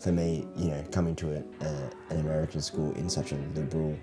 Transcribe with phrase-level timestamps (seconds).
[0.00, 3.98] For me, you know, coming to a, a, an American school in such a liberal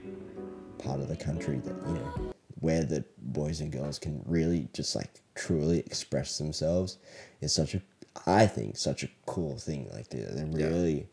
[0.79, 4.95] part of the country that, you know, where the boys and girls can really just
[4.95, 6.97] like truly express themselves
[7.41, 7.81] is such a,
[8.25, 9.89] I think, such a cool thing.
[9.93, 10.67] Like they're, they're Yeah.
[10.67, 11.07] really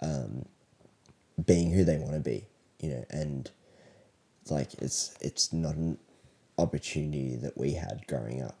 [0.00, 0.44] um,
[1.44, 2.44] being who they want to be,
[2.80, 3.50] you know, and
[4.50, 5.98] like it's it's not an
[6.58, 8.56] opportunity that we had growing up.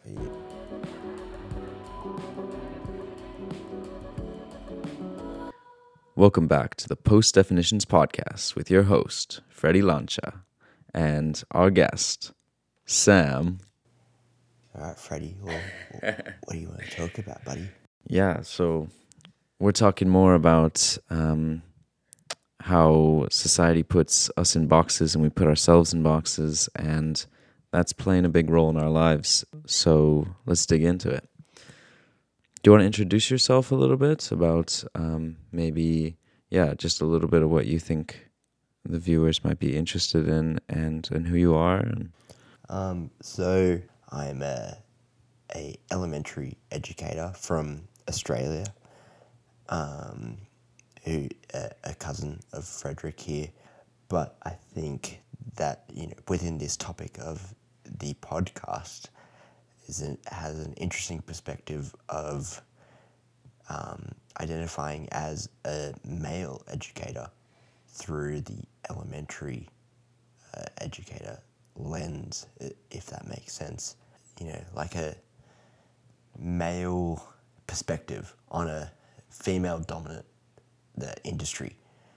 [6.18, 10.40] Welcome back to the Post Definitions Podcast with your host, Freddie Lancha,
[10.92, 12.32] and our guest,
[12.86, 13.60] Sam.
[14.74, 15.60] All right, Freddie, well,
[16.00, 17.68] what do you want to talk about, buddy?
[18.08, 18.88] Yeah, so
[19.60, 21.62] we're talking more about um,
[22.58, 27.24] how society puts us in boxes and we put ourselves in boxes, and
[27.70, 29.44] that's playing a big role in our lives.
[29.66, 31.28] So let's dig into it.
[32.62, 36.16] Do you want to introduce yourself a little bit about um, maybe,
[36.50, 38.28] yeah, just a little bit of what you think
[38.84, 41.78] the viewers might be interested in and, and who you are?
[41.78, 42.10] And,
[42.68, 44.76] Um, so I'm a,
[45.54, 48.66] a elementary educator from Australia,
[49.68, 50.38] um,
[51.04, 53.48] who a, a cousin of Frederick here.
[54.08, 55.20] But I think
[55.56, 59.06] that you know within this topic of the podcast
[59.88, 62.60] is an, has an interesting perspective of
[63.68, 67.28] um, identifying as a male educator
[67.88, 69.68] through the elementary
[70.54, 71.38] uh, educator
[71.76, 72.46] lens,
[72.90, 73.96] if that makes sense.
[74.40, 75.16] You know, like a
[76.38, 77.24] male
[77.66, 78.90] perspective on a
[79.30, 80.24] female dominant
[80.96, 81.76] the industry.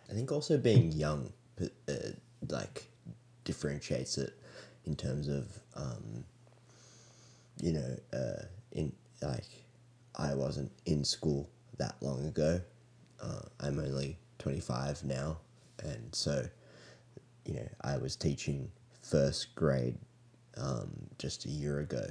[0.10, 1.94] I think also being young, uh,
[2.50, 2.90] like,
[3.44, 4.34] differentiates it
[4.86, 6.24] in terms of, um,
[7.62, 8.92] you know, uh, in
[9.22, 9.46] like,
[10.18, 12.60] I wasn't in school that long ago.
[13.22, 15.38] Uh, I'm only 25 now,
[15.84, 16.44] and so
[17.46, 19.98] you know, I was teaching first grade
[20.58, 22.06] um, just a year ago.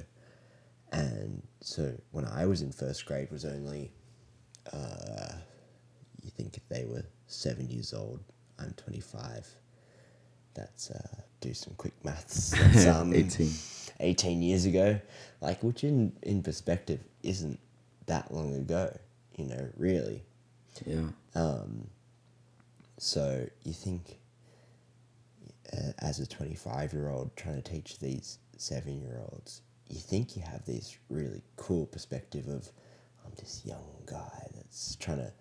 [0.91, 3.91] And so when I was in first grade was only,
[4.73, 5.33] uh,
[6.21, 8.19] you think if they were seven years old,
[8.59, 9.47] I'm 25.
[10.53, 12.49] That's, uh, do some quick maths.
[12.59, 13.49] That's, um, 18.
[14.01, 14.99] 18 years ago.
[15.39, 17.59] Like, which in, in perspective isn't
[18.07, 18.95] that long ago,
[19.37, 20.23] you know, really.
[20.85, 21.07] Yeah.
[21.35, 21.87] Um,
[22.97, 24.19] so you think,
[25.73, 30.35] uh, as a 25 year old trying to teach these seven year olds, you think
[30.35, 32.69] you have this really cool perspective of,
[33.25, 35.33] I'm this young guy that's trying to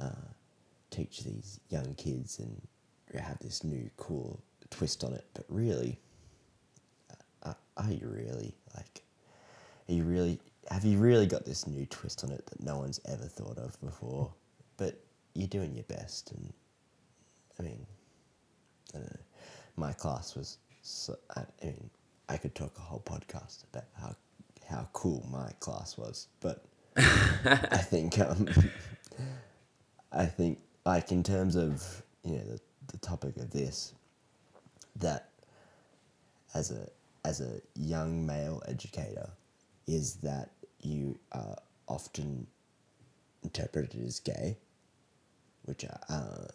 [0.00, 0.28] uh,
[0.90, 2.60] teach these young kids and
[3.20, 5.26] have this new cool twist on it.
[5.34, 5.98] But really,
[7.76, 9.02] are you really like,
[9.88, 10.38] are you really,
[10.70, 13.80] have you really got this new twist on it that no one's ever thought of
[13.80, 14.32] before?
[14.76, 15.00] But
[15.34, 16.52] you're doing your best, and
[17.58, 17.86] I mean,
[18.94, 19.20] I don't know.
[19.76, 21.90] My class was, so, I, I mean,
[22.28, 24.14] I could talk a whole podcast about how
[24.68, 26.64] how cool my class was, but
[26.96, 28.48] I think um,
[30.12, 33.92] I think like in terms of you know the, the topic of this,
[34.96, 35.28] that
[36.54, 36.88] as a
[37.24, 39.30] as a young male educator,
[39.86, 40.50] is that
[40.80, 41.56] you are
[41.88, 42.46] often
[43.42, 44.58] interpreted as gay,
[45.64, 46.46] which uh,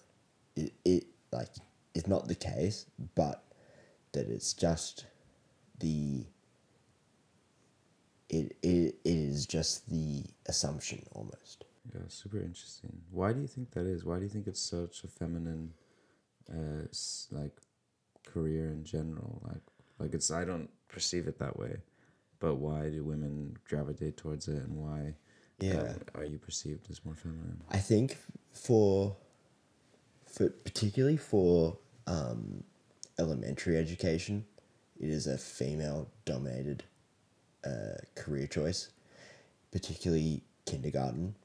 [0.56, 1.50] it, it like
[1.94, 2.86] is not the case,
[3.16, 3.44] but
[4.14, 5.06] that it's just
[5.80, 6.26] the
[8.30, 11.66] it, it, it is just the assumption almost.
[11.94, 13.02] Yeah, super interesting.
[13.12, 14.04] Why do you think that is?
[14.04, 15.74] Why do you think it's such a feminine,
[16.50, 16.88] uh,
[17.32, 17.56] like,
[18.26, 19.42] career in general?
[19.46, 19.62] Like,
[20.00, 21.78] like it's I don't perceive it that way,
[22.40, 25.16] but why do women gravitate towards it, and why?
[25.60, 25.96] Yeah.
[26.16, 27.62] uh, are you perceived as more feminine?
[27.72, 28.18] I think
[28.54, 29.16] for
[30.26, 32.64] for particularly for um,
[33.20, 34.46] elementary education,
[35.00, 36.84] it is a female dominated
[37.66, 38.90] uh, career choice.
[39.72, 41.36] Particularly kindergarten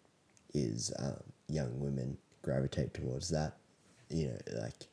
[0.55, 3.57] is um, young women gravitate towards that.
[4.11, 4.87] You know, like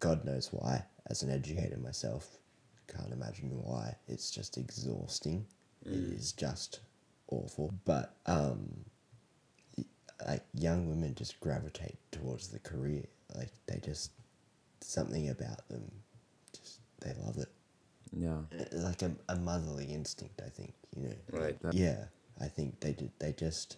[0.00, 0.84] God knows why.
[1.06, 2.38] As an educator myself,
[2.94, 3.96] can't imagine why.
[4.08, 5.46] It's just exhausting.
[5.84, 6.80] It is just
[7.28, 7.72] awful.
[7.84, 8.84] But um,
[10.26, 13.04] like young women just gravitate towards the career.
[13.34, 14.10] Like they just
[14.80, 15.90] something about them,
[16.52, 17.48] just they love it.
[18.12, 18.40] Yeah.
[18.58, 20.74] Uh, Like a, a motherly instinct, I think.
[20.96, 21.14] You know.
[21.40, 21.62] Right.
[21.62, 22.04] That, Yeah,
[22.40, 23.10] I think they did.
[23.18, 23.76] They just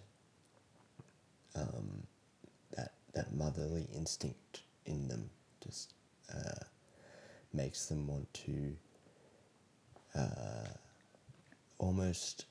[1.55, 2.03] um,
[2.77, 5.31] that that motherly instinct in them
[5.63, 5.95] just
[6.35, 6.65] uh,
[7.53, 8.75] makes them want to
[10.15, 10.69] uh,
[11.79, 12.47] almost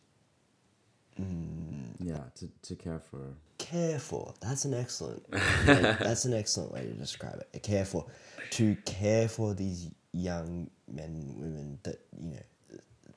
[1.99, 3.19] Yeah, to, to care for.
[3.57, 4.33] care for.
[4.41, 5.23] That's an excellent.
[5.65, 7.63] that's an excellent way to describe it.
[7.63, 8.05] Care for,
[8.51, 12.43] to care for these young men and women that you know,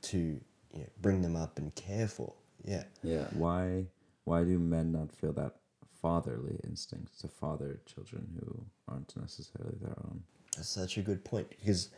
[0.03, 2.33] to you know, bring them up and care for.
[2.65, 2.85] Yeah.
[3.03, 3.27] Yeah.
[3.33, 3.87] Why
[4.25, 5.57] why do men not feel that
[6.01, 10.23] fatherly instinct to father children who aren't necessarily their own?
[10.57, 11.91] That's such a good point because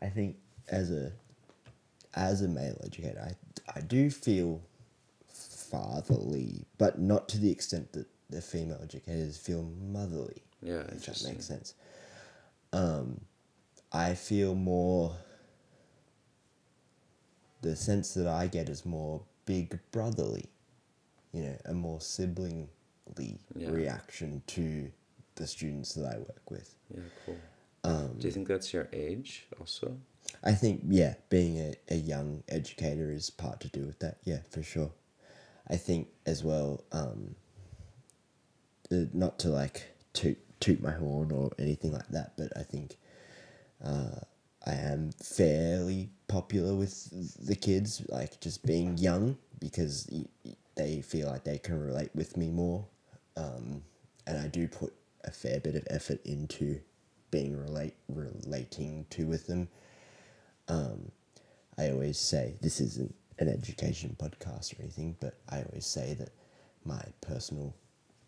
[0.00, 0.36] I think
[0.68, 1.12] as a
[2.18, 4.60] as a male educator, I I do feel
[5.28, 10.42] fatherly, but not to the extent that the female educators feel motherly.
[10.60, 11.74] Yeah, if that makes sense.
[12.72, 13.20] Um,
[13.92, 15.16] I feel more.
[17.62, 20.46] The sense that I get is more big brotherly,
[21.32, 22.68] you know, a more siblingly
[23.56, 23.70] Yeah.
[23.70, 24.92] reaction to
[25.34, 26.76] the students that I work with.
[26.94, 27.36] Yeah, cool.
[27.82, 29.98] Um, do you think that's your age also?
[30.42, 34.18] I think, yeah, being a, a young educator is part to do with that.
[34.24, 34.92] Yeah, for sure.
[35.68, 37.34] I think as well, um,
[38.90, 42.96] uh, not to like toot, toot my horn or anything like that, but I think
[43.84, 44.20] uh,
[44.66, 50.10] I am fairly popular with the kids, like just being young because
[50.76, 52.86] they feel like they can relate with me more.
[53.36, 53.82] Um,
[54.26, 54.92] and I do put
[55.24, 56.80] a fair bit of effort into
[57.30, 59.68] being relate relating to with them.
[60.68, 61.10] Um,
[61.78, 66.30] I always say this isn't an education podcast or anything, but I always say that
[66.84, 67.74] my personal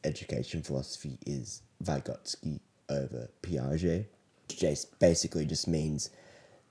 [0.05, 4.07] education philosophy is Vygotsky over Piaget.
[4.49, 6.11] Just basically just means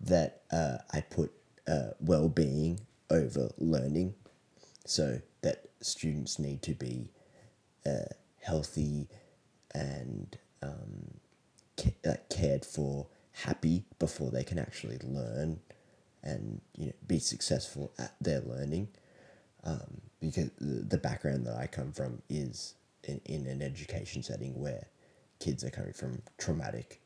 [0.01, 1.31] that uh, I put
[1.67, 2.79] uh, well being
[3.09, 4.15] over learning,
[4.85, 7.09] so that students need to be
[7.85, 8.05] uh,
[8.41, 9.07] healthy
[9.73, 11.19] and um,
[11.77, 13.07] ca- cared for,
[13.43, 15.59] happy before they can actually learn
[16.23, 18.89] and you know be successful at their learning.
[19.63, 24.87] Um, because the background that I come from is in, in an education setting where
[25.39, 27.01] kids are coming from traumatic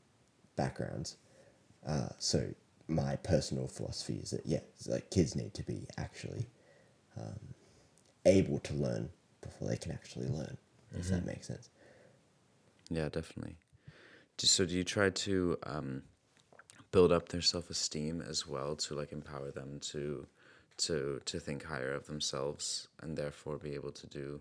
[0.55, 1.17] backgrounds.
[1.85, 2.49] Uh, so
[2.87, 6.47] my personal philosophy is that yeah, like kids need to be actually
[7.17, 7.39] um,
[8.25, 9.09] able to learn
[9.41, 10.57] before they can actually learn.
[10.95, 11.69] If that makes sense.
[12.91, 13.55] Yeah, definitely.
[14.37, 16.03] So do you try to um,
[16.93, 20.25] build up their self esteem as well to like empower them to
[20.77, 24.39] to to think higher of themselves and therefore be able to do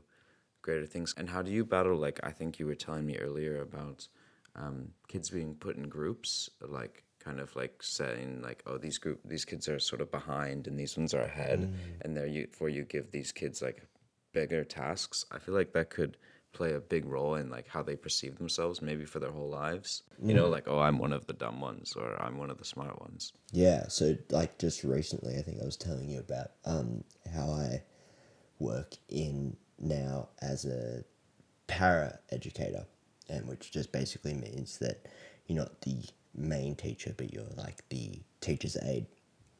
[0.60, 1.12] greater things?
[1.16, 4.06] And how do you battle like I think you were telling me earlier about
[4.54, 9.20] um, kids being put in groups, like kind of like saying like oh these group
[9.24, 12.68] these kids are sort of behind and these ones are ahead and there you for
[12.68, 13.86] you give these kids like
[14.32, 16.16] bigger tasks i feel like that could
[16.52, 20.02] play a big role in like how they perceive themselves maybe for their whole lives.
[20.22, 22.64] You know like oh i'm one of the dumb ones or i'm one of the
[22.64, 23.32] smart ones.
[23.52, 27.04] Yeah, so like just recently, I think I was telling you about um,
[27.34, 27.82] how I
[28.58, 31.04] work in now as a
[31.66, 32.86] para educator,
[33.28, 35.06] and which just basically means that
[35.46, 36.04] you're not the
[36.34, 39.06] main teacher, but you're like the teacher's aide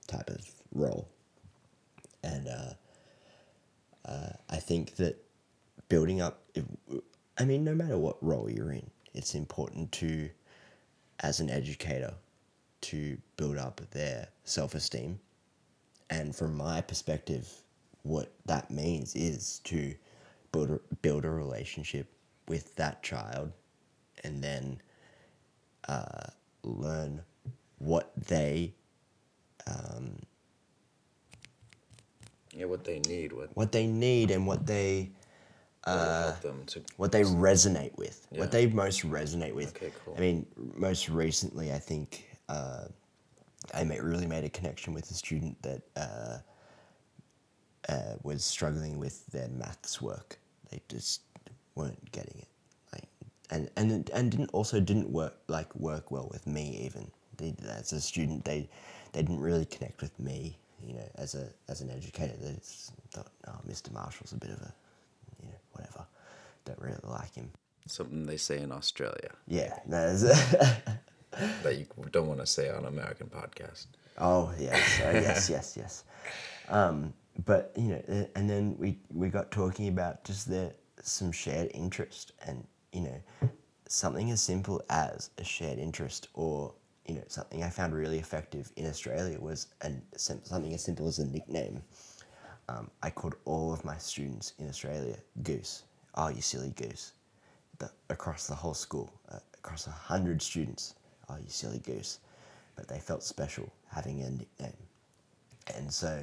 [0.06, 1.08] type of role.
[2.22, 2.72] And uh,
[4.08, 5.24] uh, I think that
[5.92, 6.42] building up,
[7.36, 10.30] I mean, no matter what role you're in, it's important to,
[11.20, 12.14] as an educator,
[12.80, 15.20] to build up their self esteem.
[16.08, 17.46] And from my perspective,
[18.04, 19.94] what that means is to
[20.50, 22.06] build a, build a relationship
[22.49, 23.52] with that child
[24.25, 24.80] and then
[25.88, 26.25] uh,
[26.62, 27.20] learn
[27.80, 28.72] what they
[32.54, 35.11] yeah what they need what what they need and what they
[35.86, 38.40] will help them to what they resonate with, Yeah.
[38.40, 39.70] what they most resonate with.
[39.76, 40.14] Okay, cool.
[40.16, 40.46] I mean,
[40.76, 42.84] most recently, I think uh,
[43.74, 46.38] I ma- really made a connection with a student that uh,
[47.88, 50.38] uh, was struggling with their maths work.
[50.70, 51.22] They just
[51.74, 52.48] weren't getting it,
[52.92, 53.08] like,
[53.50, 57.10] and and and didn't also didn't work like work well with me even.
[57.38, 58.68] They, as a student, they
[59.12, 60.56] they didn't really connect with me.
[60.86, 63.92] You know, as a as an educator, they just thought, oh, Mr.
[63.92, 64.72] Marshall's a bit of a,
[65.73, 66.07] whatever.
[66.64, 67.50] Don't really like him.
[67.87, 70.23] something they say in australia Yeah, that's
[71.62, 73.87] that you don't want to say on american podcast
[74.19, 76.05] Oh yes, uh, yes, yes, yes.
[76.69, 77.14] Um,
[77.47, 81.71] but you know, uh, and then we we got talking about just the some shared
[81.73, 83.49] interest, and you know,
[83.88, 86.75] something as simple as a shared interest, or
[87.07, 91.19] you know, something I found really effective in Australia was an something as simple as
[91.19, 91.83] a nickname.
[92.73, 95.83] Um, I called all of my students in Australia Goose.
[96.14, 97.12] Oh, you silly goose!
[97.79, 100.95] The, across the whole school, uh, across a hundred students.
[101.29, 102.21] Oh, you silly goose!
[102.76, 104.76] But they felt special having a nickname.
[105.76, 106.23] And so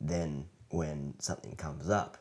[0.00, 2.18] then when something comes up,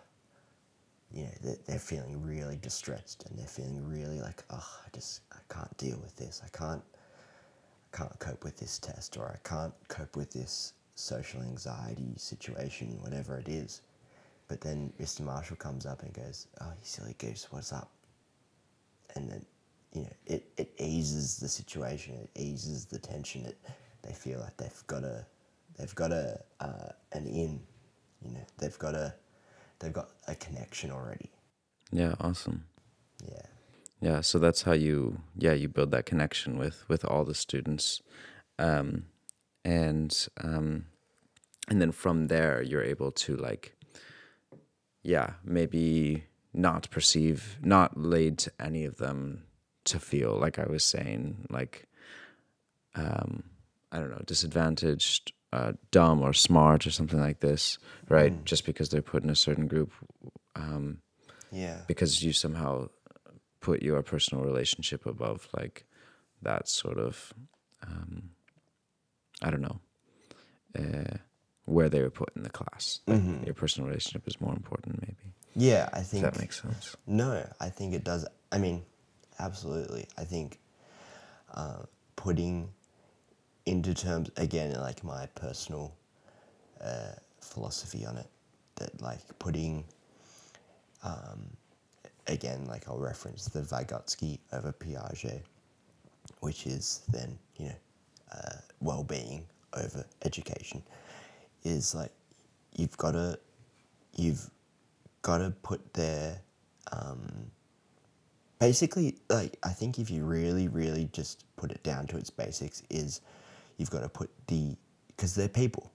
[1.14, 5.22] you know they're, they're feeling really distressed and they're feeling really like oh I just
[5.32, 6.82] I can't deal with this I can't
[7.94, 12.98] I can't cope with this test or I can't cope with this social anxiety situation
[13.02, 13.82] whatever it is
[14.48, 15.22] but then Mr.
[15.22, 17.92] Marshall comes up and goes oh you silly goose what's up
[19.16, 19.46] and then
[19.94, 23.58] you know it, it eases the situation it eases the tension it
[24.04, 25.26] they feel like they've got a
[25.78, 27.60] they've got a uh, an in
[28.22, 29.14] you know they've got a
[29.80, 31.30] they've got a connection already
[31.92, 32.66] Yeah, awesome.
[33.28, 33.42] yeah
[34.02, 38.02] Yeah, so that's how you yeah you build that connection with with all the students,
[38.60, 39.06] um,
[39.66, 40.86] and um,
[41.68, 43.76] and then from there you're able to like
[45.04, 49.44] yeah maybe not perceive not lead to any of them
[49.84, 51.88] to feel like I was saying like
[52.96, 53.44] um,
[53.92, 58.46] I don't know disadvantaged, uh, dumb or smart or something like this, right?
[58.46, 59.92] Just because they're put in a certain group.
[60.56, 61.00] Um,
[61.52, 62.90] yeah because you somehow
[63.62, 65.86] put your personal relationship above like
[66.42, 67.34] that sort of
[67.86, 68.32] um,
[69.46, 69.80] I don't know
[70.78, 71.18] uh,
[71.66, 73.00] where they were put in the class.
[73.08, 75.34] Like Your personal relationship is more important, maybe.
[75.56, 76.98] yeah I think that makes sense.
[77.08, 78.26] No, I think it does.
[78.52, 78.84] I mean,
[79.40, 80.08] absolutely.
[80.18, 80.60] I think
[81.54, 81.84] uh,
[82.16, 82.70] putting
[83.66, 85.96] into terms again, like my personal
[86.82, 88.28] uh, philosophy on it,
[88.76, 89.86] that like putting
[91.04, 91.46] um,
[92.28, 95.42] again, like I'll reference the Vygotsky over Piaget,
[96.40, 97.76] which is then you know
[98.32, 100.82] uh, well-being over education,
[101.64, 102.12] is like
[102.76, 103.40] you've got to
[104.16, 104.50] you've
[105.22, 106.40] got to put their
[106.92, 107.52] um,
[108.60, 112.84] basically like I think if you really really just put it down to its basics
[112.90, 113.22] is
[113.78, 114.76] you've got to put the
[115.08, 115.92] because they're people,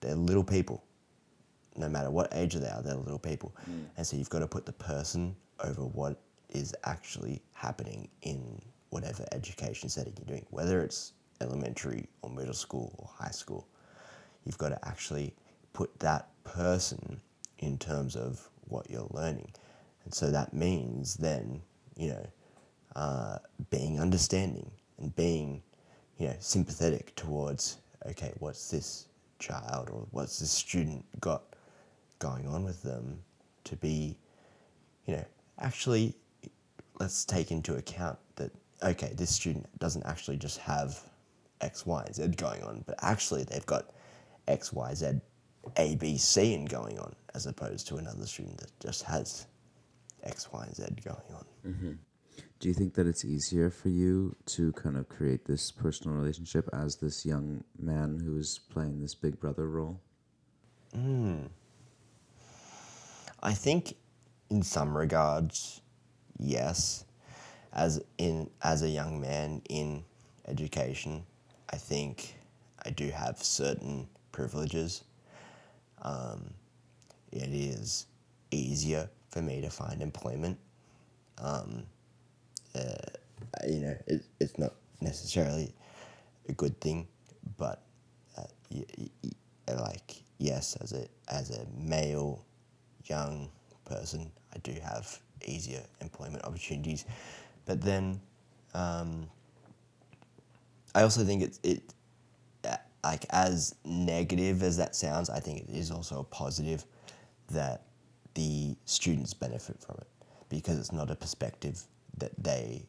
[0.00, 0.84] they're little people.
[1.76, 3.54] No matter what age they are, they're little people,
[3.96, 6.20] and so you've got to put the person over what
[6.50, 8.60] is actually happening in
[8.90, 13.66] whatever education setting you're doing, whether it's elementary or middle school or high school.
[14.44, 15.34] You've got to actually
[15.72, 17.20] put that person
[17.58, 19.50] in terms of what you're learning.
[20.04, 21.62] And so that means then,
[21.96, 22.26] you know,
[22.96, 23.38] uh,
[23.70, 25.62] being understanding and being,
[26.18, 29.06] you know, sympathetic towards, okay, what's this
[29.38, 31.42] child or what's this student got
[32.18, 33.20] going on with them
[33.64, 34.16] to be,
[35.06, 35.24] you know,
[35.58, 36.14] actually
[36.98, 38.50] let's take into account that,
[38.82, 41.00] okay, this student doesn't actually just have
[41.60, 43.90] X, Y, Z going on, but actually they've got
[44.48, 45.20] X, Y, Z,
[45.76, 49.46] A, B, C and going on, as opposed to another student that just has
[50.22, 51.44] X, Y, and Z going on.
[51.66, 51.92] Mm-hmm.
[52.58, 56.68] Do you think that it's easier for you to kind of create this personal relationship
[56.72, 59.98] as this young man who is playing this big brother role?
[60.94, 61.46] Hmm.
[63.42, 63.94] I think
[64.50, 65.80] in some regards,
[66.38, 67.04] yes.
[67.72, 70.04] As in as a young man in
[70.46, 71.24] education,
[71.70, 72.36] I think
[72.84, 75.04] I do have certain privileges.
[76.02, 76.54] Um,
[77.32, 78.06] it is
[78.50, 80.58] easier for me to find employment.
[81.38, 81.84] Um,
[82.74, 82.80] uh,
[83.68, 85.74] you know, it, it's not necessarily
[86.48, 87.06] a good thing,
[87.58, 87.82] but
[88.38, 89.10] uh, y- y-
[89.78, 92.44] like yes, as a as a male
[93.06, 93.50] young
[93.84, 97.04] person, I do have easier employment opportunities.
[97.66, 98.20] But then,
[98.74, 99.28] um,
[100.94, 101.94] I also think it's it
[103.02, 105.30] like as negative as that sounds.
[105.30, 106.84] I think it is also a positive
[107.50, 107.82] that
[108.34, 110.08] the students benefit from it
[110.48, 111.82] because it's not a perspective
[112.18, 112.86] that they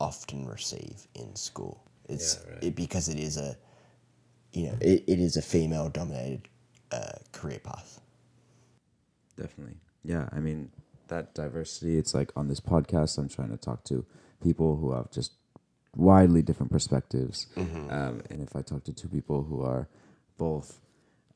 [0.00, 1.82] often receive in school.
[2.08, 2.64] It's Yeah, right.
[2.64, 3.56] it because it is a
[4.52, 6.48] you know it, it is a female dominated
[6.92, 8.00] uh, career path.
[9.36, 9.76] Definitely.
[10.04, 10.70] Yeah, I mean
[11.08, 11.98] that diversity.
[11.98, 14.04] It's like on this podcast, I'm trying to talk to
[14.42, 15.32] people who have just
[15.96, 17.46] widely different perspectives.
[17.90, 19.88] Um, and if I talk to two people who are
[20.38, 20.80] both,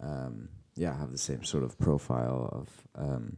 [0.00, 3.36] um, yeah, have the same sort of profile of, um,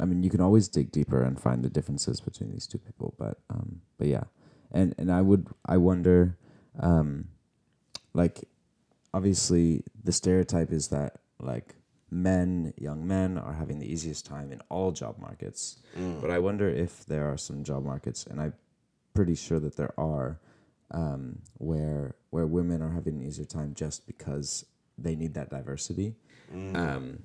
[0.00, 3.14] I mean, you can always dig deeper and find the differences between these two people.
[3.18, 4.24] But, um, but yeah,
[4.72, 6.36] and and I would I wonder,
[6.80, 7.28] um,
[8.12, 8.44] like,
[9.12, 11.76] obviously the stereotype is that like
[12.10, 15.78] men, young men, are having the easiest time in all job markets.
[16.20, 18.54] But I wonder if there are some job markets, and I'm
[19.14, 20.40] pretty sure that there are,
[20.90, 24.64] um, where where women are having an easier time just because
[24.98, 26.14] they need that diversity.
[26.76, 27.18] Um,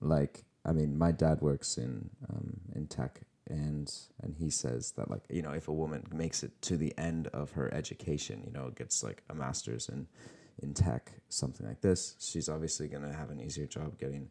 [0.00, 3.92] like, I mean, my dad works in um, in tech, and
[4.22, 7.28] and he says that like you know if a woman makes it to the end
[7.28, 10.06] of her education, you know, gets like a master's in
[10.62, 14.28] in tech, something like this, she's obviously gonna have an easier job getting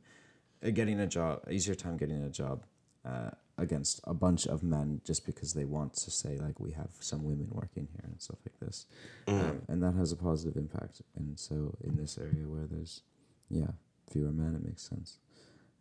[0.65, 2.63] uh, getting a job, easier time getting a job
[3.05, 6.89] uh, against a bunch of men just because they want to say like we have
[6.99, 8.85] some women working here and stuff like this,
[9.27, 11.01] um, and that has a positive impact.
[11.15, 13.01] And so in this area where there's
[13.49, 13.71] yeah
[14.09, 15.17] fewer men, it makes sense,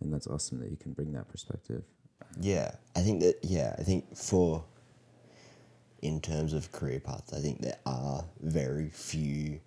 [0.01, 1.85] and that's awesome that you can bring that perspective.
[2.41, 4.65] Yeah, I think that yeah, I think for
[6.03, 9.61] in terms of career paths, I think there are very few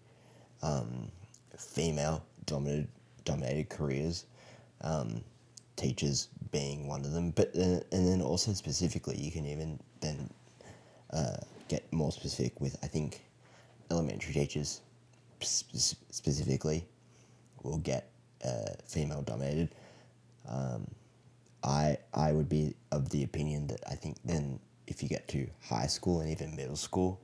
[0.61, 1.11] um,
[1.57, 2.87] female dominated
[3.25, 4.25] dominated careers.
[4.81, 5.23] Um,
[5.83, 10.29] teachers being one of them, but uh, and then also specifically, you can even then
[11.11, 11.37] uh,
[11.67, 13.21] get more specific with I think
[13.91, 14.81] elementary teachers
[15.43, 16.87] sp- specifically
[17.63, 18.09] will get
[18.45, 19.75] uh, female dominated.
[20.47, 20.87] Um,
[21.63, 25.47] I I would be of the opinion that I think then if you get to
[25.61, 27.19] high school and even middle school,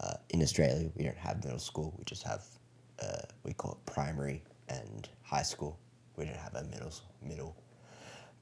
[0.00, 1.94] uh, in Australia we don't have middle school.
[1.98, 2.44] We just have
[3.02, 5.78] uh, we call it primary and high school.
[6.16, 7.56] We don't have a middle middle,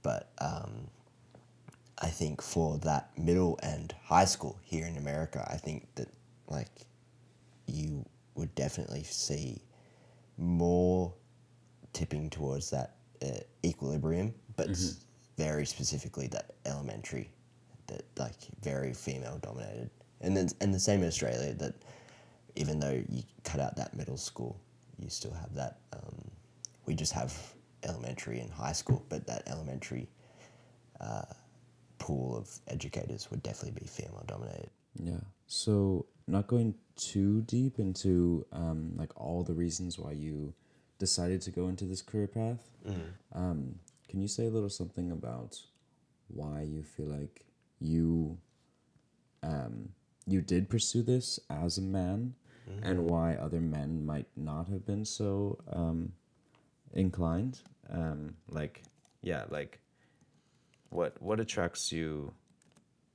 [0.03, 0.89] but um,
[1.99, 6.09] I think for that middle and high school here in America, I think that
[6.49, 6.71] like
[7.67, 8.05] you
[8.35, 9.63] would definitely see
[10.39, 11.13] more
[11.93, 15.05] tipping towards that uh, equilibrium, but s-
[15.39, 17.31] very specifically that elementary,
[17.87, 19.91] that like very female dominated,
[20.21, 21.75] and then and the same in Australia that
[22.57, 24.59] even though you cut out that middle school,
[24.99, 25.79] you still have that.
[25.93, 26.31] Um,
[26.87, 27.33] we just have
[27.85, 30.09] elementary and high school, but that elementary
[31.01, 31.23] uh,
[31.99, 34.71] pool of educators would definitely be female dominated.
[34.95, 35.21] Yeah.
[35.47, 40.55] So not going too deep into um, like all the reasons why you
[40.99, 42.71] decided to go into this career path.
[43.35, 43.77] Um,
[44.09, 45.59] can you say a little something about
[46.29, 47.45] why you feel like
[47.81, 48.39] you
[49.43, 49.89] um,
[50.27, 52.35] you did pursue this as a man,
[52.83, 56.13] and why other men might not have been so um,
[56.95, 57.61] inclined?
[57.91, 58.83] Um, like,
[59.23, 59.81] yeah, like
[60.91, 62.33] what what attracts you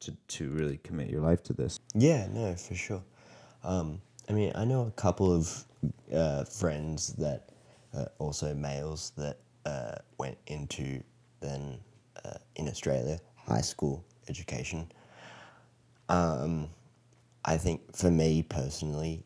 [0.01, 1.80] to to really commit your life to this?
[1.93, 3.03] Yeah, no, for sure.
[3.63, 5.65] Um, I mean, I know a couple of
[6.13, 7.49] uh, friends that
[7.93, 11.01] uh, also males that uh, went into
[11.39, 11.77] then
[12.23, 14.91] uh, in Australia high school education.
[16.10, 16.69] Um,
[17.45, 19.23] I think for me personally,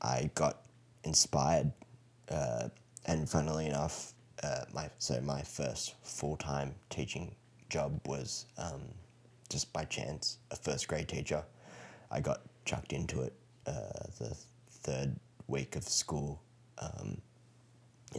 [0.00, 0.62] I got
[1.04, 1.72] inspired,
[2.30, 2.68] uh,
[3.06, 7.34] and funnily enough, uh, my so my first full time teaching
[7.68, 8.82] job was um,
[9.48, 11.42] just by chance a first grade teacher.
[12.10, 13.32] I got chucked into it
[13.66, 14.36] uh, the
[14.68, 15.16] third
[15.48, 16.40] week of school,
[16.78, 17.20] um,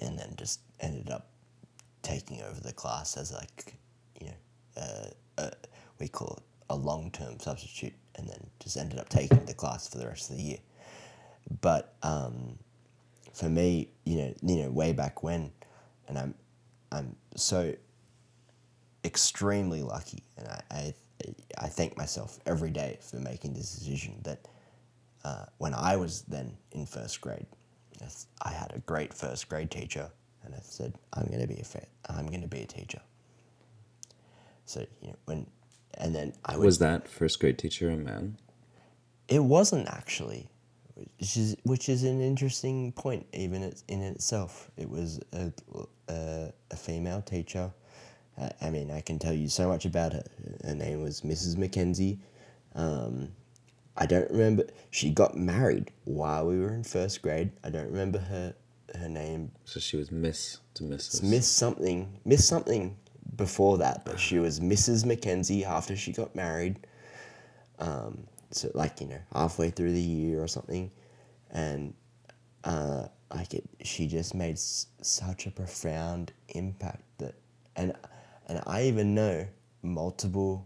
[0.01, 1.27] and then just ended up
[2.01, 3.75] taking over the class as like
[4.19, 5.51] you know uh, uh,
[5.99, 9.87] we call it a long term substitute, and then just ended up taking the class
[9.87, 10.59] for the rest of the year.
[11.61, 12.57] But um,
[13.33, 15.51] for me, you know, you know, way back when,
[16.07, 16.33] and I'm,
[16.91, 17.73] I'm so
[19.03, 20.93] extremely lucky, and I, I,
[21.57, 24.19] I thank myself every day for making this decision.
[24.23, 24.47] That
[25.23, 27.45] uh, when I was then in first grade,
[28.41, 30.09] I had a great first grade teacher,
[30.43, 33.01] and I said, I'm going to be a fa- I'm going to be a teacher.
[34.65, 35.47] So you know when,
[35.97, 38.37] and then I would Was that first grade teacher a man?
[39.27, 40.49] it wasn't actually,
[40.95, 44.69] which is which is an interesting point even in itself.
[44.77, 45.51] It was a
[46.07, 47.71] a, a female teacher.
[48.37, 50.23] I, I mean, I can tell you so much about her.
[50.65, 51.57] Her name was Mrs.
[51.57, 52.19] Mackenzie.
[52.75, 53.29] Um,
[53.95, 54.65] I don't remember.
[54.89, 57.51] She got married while we were in first grade.
[57.63, 58.55] I don't remember her
[58.99, 59.51] her name.
[59.65, 61.23] So she was Miss to Mrs.
[61.23, 62.19] Miss something.
[62.25, 62.97] Miss something
[63.35, 65.05] before that, but she was Mrs.
[65.05, 66.85] Mackenzie after she got married
[67.79, 70.91] um, so like you know halfway through the year or something,
[71.51, 71.93] and
[72.63, 77.35] uh, like it, she just made s- such a profound impact that,
[77.75, 77.93] and
[78.47, 79.47] and I even know
[79.81, 80.65] multiple,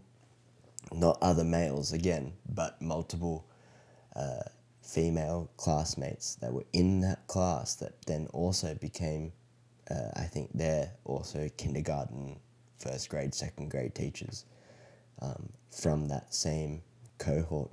[0.92, 3.44] not other males again, but multiple
[4.14, 4.42] uh,
[4.82, 9.32] female classmates that were in that class that then also became,
[9.90, 12.38] uh, I think they're also kindergarten,
[12.78, 14.44] first grade, second grade teachers
[15.20, 16.82] um, from that same
[17.18, 17.70] cohort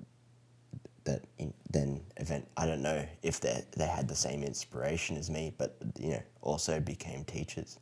[1.05, 5.29] that in, then event I don't know if they they had the same inspiration as
[5.29, 7.79] me, but you know also became teachers.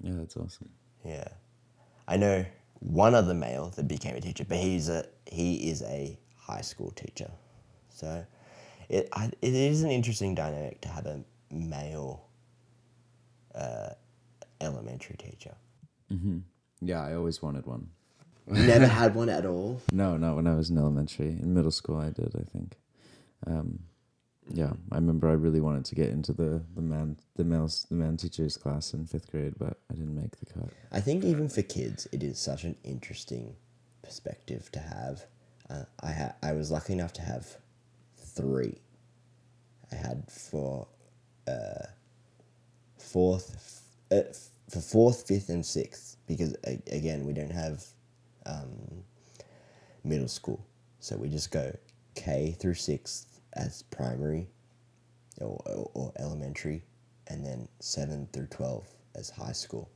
[0.00, 0.70] Yeah, that's awesome.
[1.04, 1.28] Yeah,
[2.08, 2.44] I know
[2.80, 6.90] one other male that became a teacher, but he's a he is a high school
[6.92, 7.30] teacher,
[7.90, 8.24] so
[8.88, 12.26] it I, it is an interesting dynamic to have a male
[13.54, 13.90] uh,
[14.60, 15.54] elementary teacher.
[16.80, 17.88] Yeah, I always wanted one.
[18.46, 19.80] Never had one at all.
[19.92, 21.28] No, not when I was in elementary.
[21.30, 22.32] In middle school, I did.
[22.38, 22.76] I think.
[23.46, 23.80] Um,
[24.52, 27.96] yeah, I remember I really wanted to get into the the man the males the
[27.96, 30.68] man teachers class in fifth grade, but I didn't make the cut.
[30.92, 33.56] I think even for kids, it is such an interesting
[34.02, 35.26] perspective to have.
[35.68, 37.56] Uh, I ha- I was lucky enough to have
[38.16, 38.78] three.
[39.90, 40.86] I had for
[41.48, 41.86] uh,
[42.98, 43.82] fourth,
[44.12, 44.20] uh,
[44.70, 47.84] for fourth, fifth, and sixth because a- again we don't have
[48.46, 49.02] um,
[50.04, 50.64] middle school,
[51.00, 51.76] so we just go
[52.14, 54.48] K through sixth as primary,
[55.40, 56.82] or, or, or elementary,
[57.26, 59.90] and then seven through twelve as high school.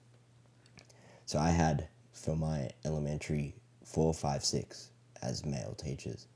[1.26, 4.90] So I had for my elementary four, five, six
[5.22, 6.26] as male teachers.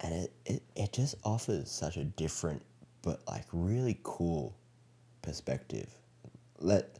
[0.00, 2.62] And it, it, it just offers such a different
[3.00, 4.54] but like really cool
[5.22, 5.88] perspective.
[6.58, 6.98] Let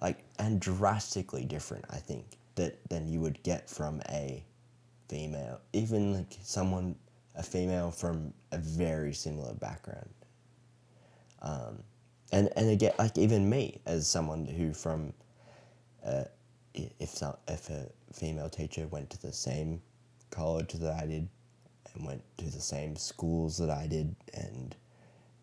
[0.00, 4.44] like and drastically different, I think, that than you would get from a
[5.08, 5.60] female.
[5.72, 6.94] Even like someone
[7.34, 10.10] a female from a very similar background.
[11.40, 11.82] Um,
[12.32, 15.12] and and again, like even me as someone who from
[16.04, 16.24] uh,
[16.74, 19.80] if some, if a female teacher went to the same
[20.30, 21.28] college that I did
[21.94, 24.76] and went to the same schools that I did and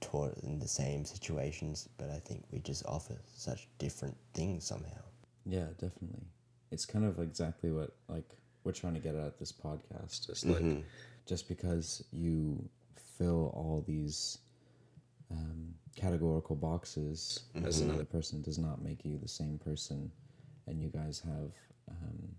[0.02, 5.02] taught in the same situations, but I think we just offer such different things somehow.
[5.46, 6.28] Yeah, definitely.
[6.72, 8.30] It's kind of exactly what like
[8.64, 10.26] we're trying to get at this podcast.
[10.26, 10.62] Just like
[11.26, 12.68] just because you
[13.18, 14.40] fill all these
[15.32, 20.12] um, categorical boxes as another person does not make you the same person,
[20.68, 21.52] and you guys have
[21.90, 22.36] um,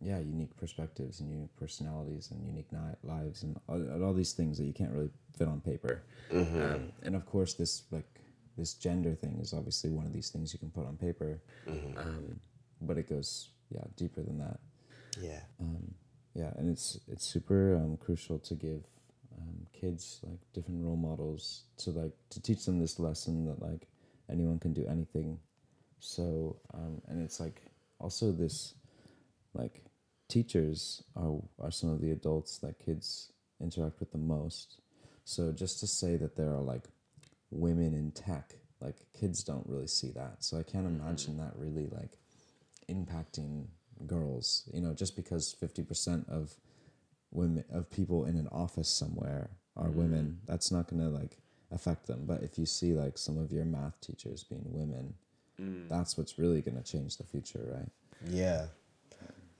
[0.00, 2.78] yeah unique perspectives and unique personalities and unique ni-
[3.10, 6.02] lives and all, and all these things that you can't really fit on paper.
[6.30, 8.08] Um, and of course, this like
[8.56, 11.40] this gender thing is obviously one of these things you can put on paper,
[11.96, 12.40] um,
[12.86, 14.58] but it goes yeah deeper than that.
[15.20, 15.40] Yeah.
[16.34, 18.84] Yeah, and it's it's super um, crucial to give
[19.38, 23.88] um, kids like different role models to like to teach them this lesson that like
[24.30, 25.38] anyone can do anything.
[26.00, 27.62] So um, and it's like
[27.98, 28.74] also this
[29.52, 29.84] like
[30.28, 34.80] teachers are are some of the adults that kids interact with the most.
[35.24, 36.84] So just to say that there are like
[37.50, 40.42] women in tech, like kids don't really see that.
[40.42, 42.18] So I can't imagine that really like
[42.88, 43.66] impacting
[44.06, 46.54] girls you know just because 50% of
[47.30, 51.38] women of people in an office somewhere are women that's not going to like
[51.70, 55.14] affect them but if you see like some of your math teachers being women
[55.88, 57.88] that's what's really going to change the future right
[58.28, 58.66] Yeah.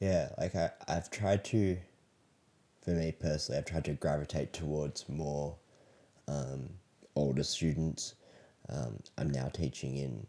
[0.00, 1.78] Yeah, like I, I've tried to,
[2.82, 5.54] for me personally, I've tried to gravitate towards more
[6.26, 6.70] um,
[7.14, 8.14] older students.
[8.68, 10.26] Um, I'm now teaching in,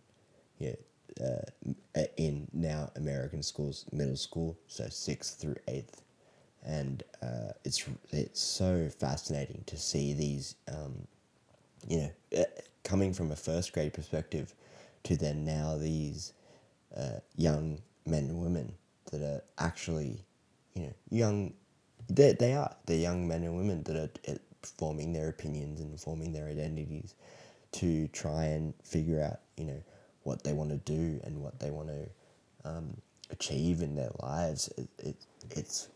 [0.60, 0.76] yeah,
[1.22, 6.02] uh, in now American schools, middle school, so sixth through eighth,
[6.66, 11.08] and uh, it's it's so fascinating to see these, um,
[11.88, 14.54] you know, uh, coming from a first grade perspective,
[15.04, 16.34] to then now these
[16.98, 18.74] uh, young men and women
[19.12, 20.24] that are actually,
[20.74, 21.54] you know, young.
[22.10, 22.76] They, they are.
[22.86, 27.16] They're young men and women that are uh, forming their opinions and forming their identities
[27.74, 29.84] to try and figure out, you know,
[30.24, 32.96] what they want to do and what they want to um,
[33.30, 34.70] achieve in their lives.
[34.78, 35.16] It, it,
[35.52, 35.90] it's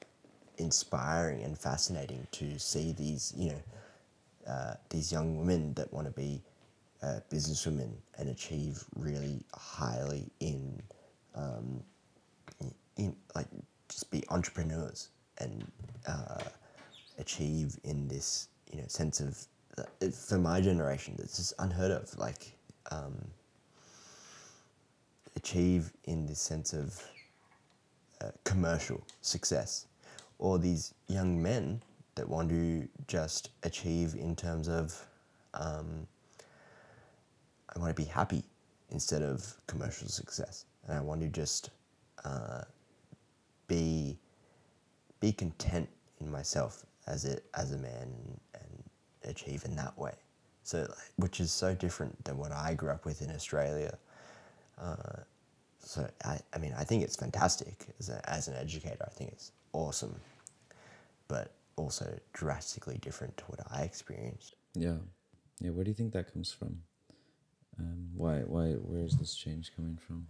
[0.58, 3.62] inspiring and fascinating to see these, you know,
[4.48, 6.42] uh, these young women that want to be
[7.04, 10.82] uh, businesswomen and achieve really highly in,
[11.36, 11.84] um,
[12.98, 13.48] in, like
[13.90, 15.10] just be entrepreneurs
[15.40, 15.70] and
[16.08, 16.40] uh,
[17.20, 19.38] achieve in this you know sense of
[19.78, 22.58] uh, for my generation that's just unheard of like
[22.92, 23.16] um,
[25.38, 27.02] achieve in this sense of
[28.22, 29.86] uh, commercial success
[30.40, 31.82] or these young men
[32.16, 35.06] that want to just achieve in terms of
[35.54, 36.08] um,
[37.76, 38.44] I want to be happy
[38.90, 41.70] instead of commercial success and I want to just
[42.26, 42.62] uh,
[43.68, 44.18] be
[45.20, 45.88] be content
[46.20, 48.84] in myself as a as a man and, and
[49.24, 50.14] achieve in that way.
[50.64, 53.98] So, which is so different than what I grew up with in Australia.
[54.82, 55.22] Uh,
[55.80, 59.04] so I, I mean, I think it's fantastic as, a, as an educator.
[59.06, 60.16] I think it's awesome,
[61.28, 64.56] but also drastically different to what I experienced.
[64.76, 64.98] yeah
[65.60, 66.82] yeah where do you think that comes from
[67.80, 70.26] um, why why where is this change coming from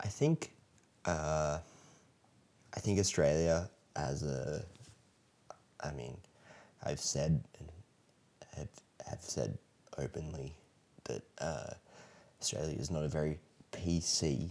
[0.00, 0.52] I think,
[1.04, 1.58] uh,
[2.74, 4.64] I think Australia as a,
[5.80, 6.16] I mean,
[6.84, 7.68] I've said and
[8.56, 8.68] have
[9.08, 9.58] have said
[9.98, 10.54] openly
[11.04, 11.74] that uh,
[12.46, 13.40] Australia is not a very
[13.72, 14.50] PC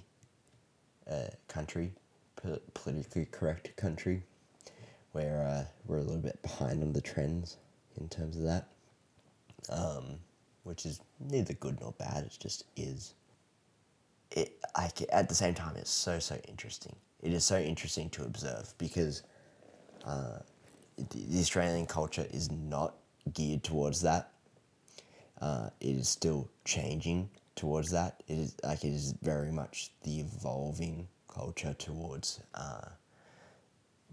[1.09, 1.93] uh, country,
[2.35, 4.23] po- politically correct country,
[5.13, 7.55] where uh, we're a little bit behind on the trends
[7.95, 8.67] in terms of that,
[9.69, 10.17] um,
[10.63, 12.25] which is neither good nor bad.
[12.25, 13.13] It just is
[14.31, 16.97] it I at the same time it's so so interesting.
[17.23, 19.23] it is so interesting to observe because
[20.03, 20.39] uh,
[20.97, 22.95] the, the Australian culture is not
[23.33, 24.33] geared towards that.
[25.39, 28.23] Uh, it is still changing towards that.
[28.27, 32.89] It is like it is very much the evolving culture towards uh,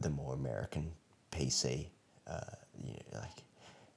[0.01, 0.93] the more American
[1.31, 1.87] PC.
[2.27, 2.41] Uh,
[2.83, 3.43] you know, like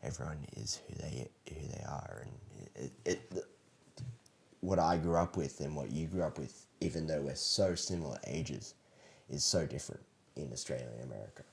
[0.04, 2.32] everyone is who they who they are, and
[2.76, 3.46] it, it,
[4.62, 7.76] what I grew up with and what you grew up with, even though we're so
[7.76, 8.74] similar ages,
[9.30, 10.02] is so different
[10.36, 11.44] in Australia and America.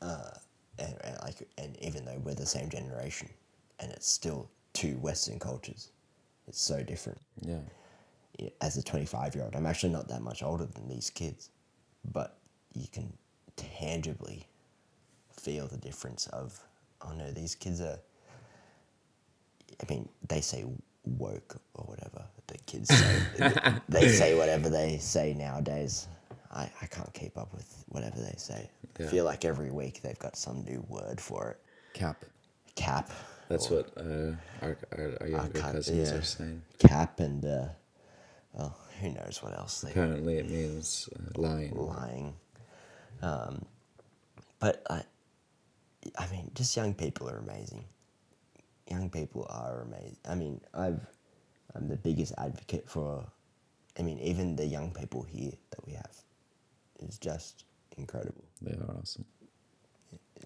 [0.00, 0.30] Uh,
[0.78, 3.28] and, and like, and even though we're the same generation,
[3.80, 5.90] and it's still two Western cultures,
[6.48, 7.20] it's so different.
[7.40, 7.60] Yeah.
[8.38, 11.50] Yeah, As a twenty-five-year-old, I'm actually not that much older than these kids,
[12.12, 12.38] but
[12.74, 13.12] you can
[13.56, 14.46] tangibly
[15.32, 16.60] feel the difference of,
[17.02, 17.98] oh no, these kids are.
[19.80, 20.64] I mean, they say
[21.04, 23.22] woke or whatever the kids say.
[23.88, 26.08] they say whatever they say nowadays.
[26.50, 28.70] I, I can't keep up with whatever they say.
[28.98, 31.58] I feel like every week they've got some new word for it.
[31.94, 32.24] Cap.
[32.74, 33.10] Cap.
[33.48, 34.32] That's what uh,
[34.62, 36.18] our, our, our younger cut- cousins yeah.
[36.18, 36.62] are saying.
[36.78, 37.68] Cap and, uh,
[38.58, 41.74] oh, who knows what else they Apparently, it means uh, lying.
[41.74, 42.34] lying.
[43.22, 43.64] Um,
[44.60, 45.02] but I,
[46.18, 47.84] I mean, just young people are amazing.
[48.90, 50.18] Young people are amazing.
[50.28, 51.00] I mean, I've,
[51.74, 53.24] I'm the biggest advocate for.
[53.98, 56.16] I mean, even the young people here that we have,
[57.00, 57.64] is just
[57.96, 58.44] incredible.
[58.62, 59.24] They are awesome.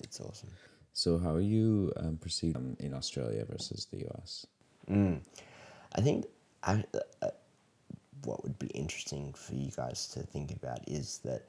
[0.02, 0.48] It's awesome.
[0.94, 4.46] So, how are you um, perceived um, in Australia versus the US?
[4.90, 5.20] Mm.
[5.94, 6.26] I think
[6.62, 6.84] I,
[7.22, 7.28] uh,
[8.24, 11.46] what would be interesting for you guys to think about is that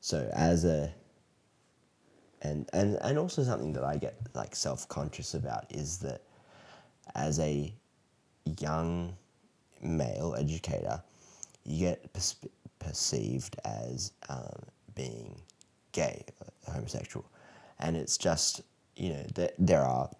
[0.00, 0.92] so as a
[2.42, 6.22] and and and also something that I get like self conscious about is that
[7.14, 7.74] as a
[8.60, 9.16] young
[9.82, 11.02] male educator,
[11.64, 12.08] you get
[12.78, 14.62] perceived as um,
[14.94, 15.40] being
[15.92, 17.24] gay, uh, homosexual,
[17.80, 18.62] and it's just
[18.98, 20.10] you know there, there are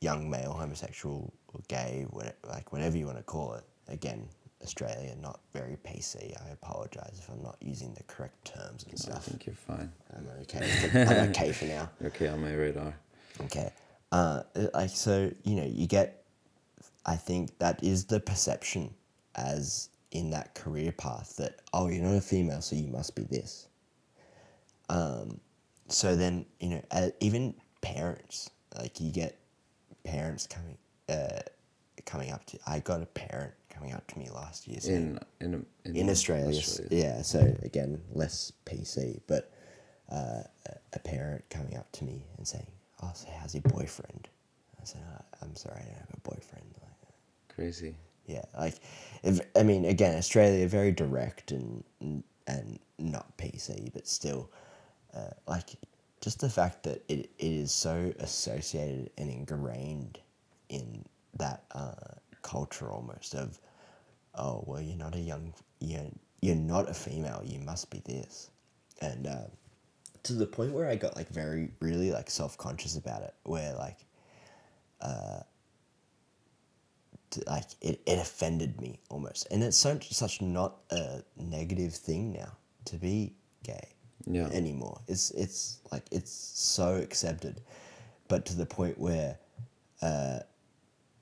[0.00, 3.64] young male homosexual or gay, whatever, like whatever you want to call it.
[3.88, 4.28] Again,
[4.62, 6.34] Australia not very PC.
[6.46, 9.16] I apologize if I'm not using the correct terms and stuff.
[9.16, 9.90] I think you're fine.
[10.16, 10.60] I'm okay.
[10.60, 11.90] For, I'm okay for now.
[12.00, 12.94] You're okay on my radar.
[13.42, 13.72] Okay.
[14.12, 14.42] Uh,
[14.74, 16.24] like so, you know, you get.
[17.06, 18.94] I think that is the perception,
[19.34, 23.22] as in that career path that oh you're not a female so you must be
[23.22, 23.68] this.
[24.88, 25.40] Um,
[25.88, 29.38] so then you know uh, even parents like you get
[30.04, 30.76] parents coming
[31.08, 31.40] uh,
[32.06, 35.54] coming up to I got a parent coming up to me last year saying In
[35.54, 37.22] in in, in Australia, s- yeah.
[37.22, 39.50] So again, less PC, but
[40.10, 40.42] uh,
[40.94, 42.66] a- parent coming up to me and saying,
[43.02, 44.28] "Oh, so how's your boyfriend?"
[44.80, 46.90] I said, "Uh, "I'm sorry, I don't have a boyfriend." Like,
[47.48, 47.96] Crazy.
[48.26, 48.74] yeah, like,
[49.22, 51.84] if, I mean, again, Australia very direct and
[52.46, 54.50] and not PC, but still,
[55.14, 55.70] uh, like,
[56.20, 60.18] just the fact that it, it is so associated and ingrained
[60.68, 61.04] in
[61.34, 61.94] that uh,
[62.42, 63.58] culture almost of,
[64.34, 68.50] oh well, you're not a young, you're you're not a female, you must be this,
[69.00, 69.44] and uh,
[70.24, 73.74] to the point where I got like very really like self conscious about it, where
[73.74, 73.98] like
[77.30, 79.46] to, like it, it offended me almost.
[79.50, 82.52] And it's so such not a negative thing now
[82.86, 83.94] to be gay
[84.26, 84.48] Yeah.
[84.48, 85.00] anymore.
[85.08, 87.60] It's it's like it's so accepted.
[88.28, 89.38] But to the point where
[90.02, 90.40] uh,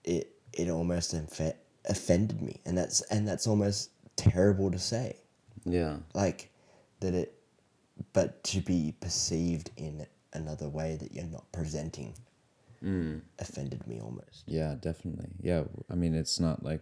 [0.04, 1.56] it it almost infe-
[1.88, 2.60] offended me.
[2.64, 5.16] And that's and that's almost terrible to say.
[5.64, 5.98] Yeah.
[6.14, 6.50] like
[7.00, 7.34] that it
[8.12, 12.14] but to be perceived in another way that you're not presenting
[13.40, 14.44] offended me almost.
[14.46, 15.30] Yeah, definitely.
[15.42, 16.80] Yeah, i mean, it's not like,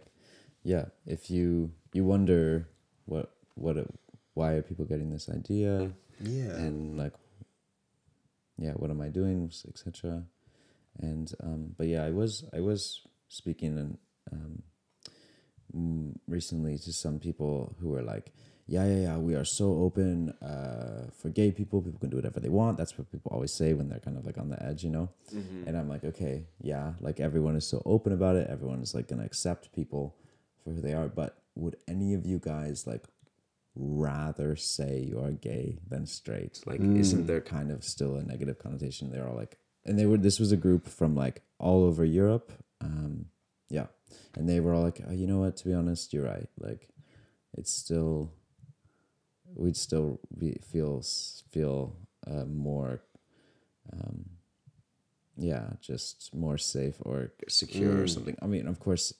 [0.63, 2.67] yeah, if you you wonder
[3.05, 3.89] what what it,
[4.35, 6.55] why are people getting this idea, Yeah.
[6.55, 7.13] and like,
[8.57, 10.23] yeah, what am I doing, etc.
[10.99, 13.97] And um, but yeah, I was I was speaking and
[14.31, 14.63] um,
[15.75, 18.33] mm, recently to some people who were like,
[18.69, 21.81] yeah, yeah, yeah, we are so open uh, for gay people.
[21.81, 22.77] People can do whatever they want.
[22.77, 25.09] That's what people always say when they're kind of like on the edge, you know.
[25.67, 28.49] And I'm like, okay, yeah, like everyone is so open about it.
[28.49, 30.15] Everyone is like gonna accept people
[30.63, 31.07] for who they are.
[31.07, 33.03] But would any of you guys like
[33.77, 36.61] rather say you are gay than straight?
[36.65, 39.11] Like, isn't there kind of still a negative connotation?
[39.11, 40.17] They're all like, and they were.
[40.17, 42.51] This was a group from like all over Europe.
[42.81, 43.25] Um,
[43.69, 43.87] yeah,
[44.35, 45.57] and they were all like, oh, you know what?
[45.57, 46.49] To be honest, you're right.
[46.59, 46.89] Like,
[47.57, 48.31] it's still.
[49.55, 51.01] We'd still be, feel
[51.51, 53.01] feel uh, more.
[53.93, 54.31] Um,
[55.37, 58.35] yeah, just more safe or secure or something.
[58.41, 59.13] I mean, of course,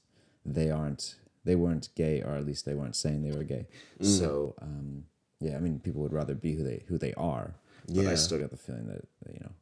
[0.45, 1.15] they aren't.
[1.47, 3.65] They weren't gay, or at least they weren't saying they were gay.
[4.01, 5.05] So, um,
[5.39, 7.55] yeah, I mean, people would rather be who they who they are.
[7.87, 9.53] But I still get the feeling that, that, you know,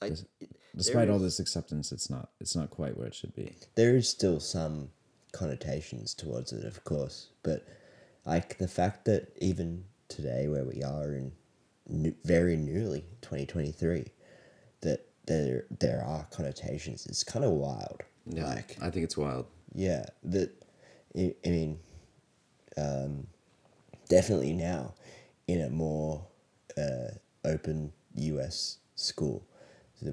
[0.00, 3.34] Like, Just- it- despite all this acceptance, it's not it's not quite where it should
[3.34, 3.46] be.
[3.74, 4.90] there is still some
[5.32, 7.66] connotations towards it, of course, but
[8.24, 11.32] like the fact that even today, where we are in
[11.88, 14.06] new, very newly twenty twenty three,
[14.82, 18.02] that there there are connotations is kind of wild.
[18.26, 19.46] Like I think it's wild.
[19.74, 20.50] yeah, that
[21.16, 21.78] I, mean,
[22.76, 23.26] um,
[24.08, 24.94] definitely now
[25.46, 26.24] in a more
[26.76, 27.08] uh,
[27.44, 28.78] open U.S.
[28.94, 29.44] school,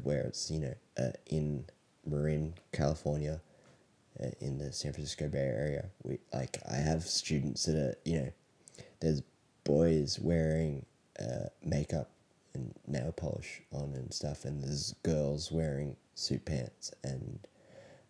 [0.04, 1.66] where it's you know uh, in
[2.06, 3.42] Marin, California,
[4.22, 5.86] uh, in the San Francisco Bay Area.
[6.04, 8.32] We like I have students that are you know,
[9.00, 9.22] there's
[9.64, 10.86] boys wearing
[11.20, 12.10] uh, makeup
[12.54, 17.40] and nail polish on and stuff, and there's girls wearing suit pants and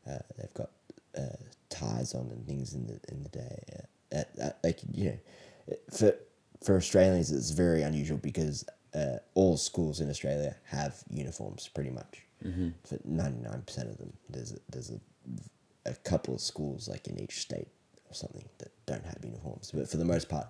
[0.08, 0.72] uh, they've got
[1.18, 1.38] uh,
[1.70, 3.64] ties on and things in the in the day.
[3.74, 6.16] Uh, uh, uh, like you know, for
[6.64, 12.24] for Australians, it's very unusual because uh, all schools in Australia have uniforms pretty much.
[12.46, 12.70] Mm-hmm.
[12.86, 15.00] For ninety nine percent of them, there's a, there's a,
[15.90, 17.68] a couple of schools like in each state
[18.10, 19.72] or something that don't have uniforms.
[19.74, 20.48] But for the most part,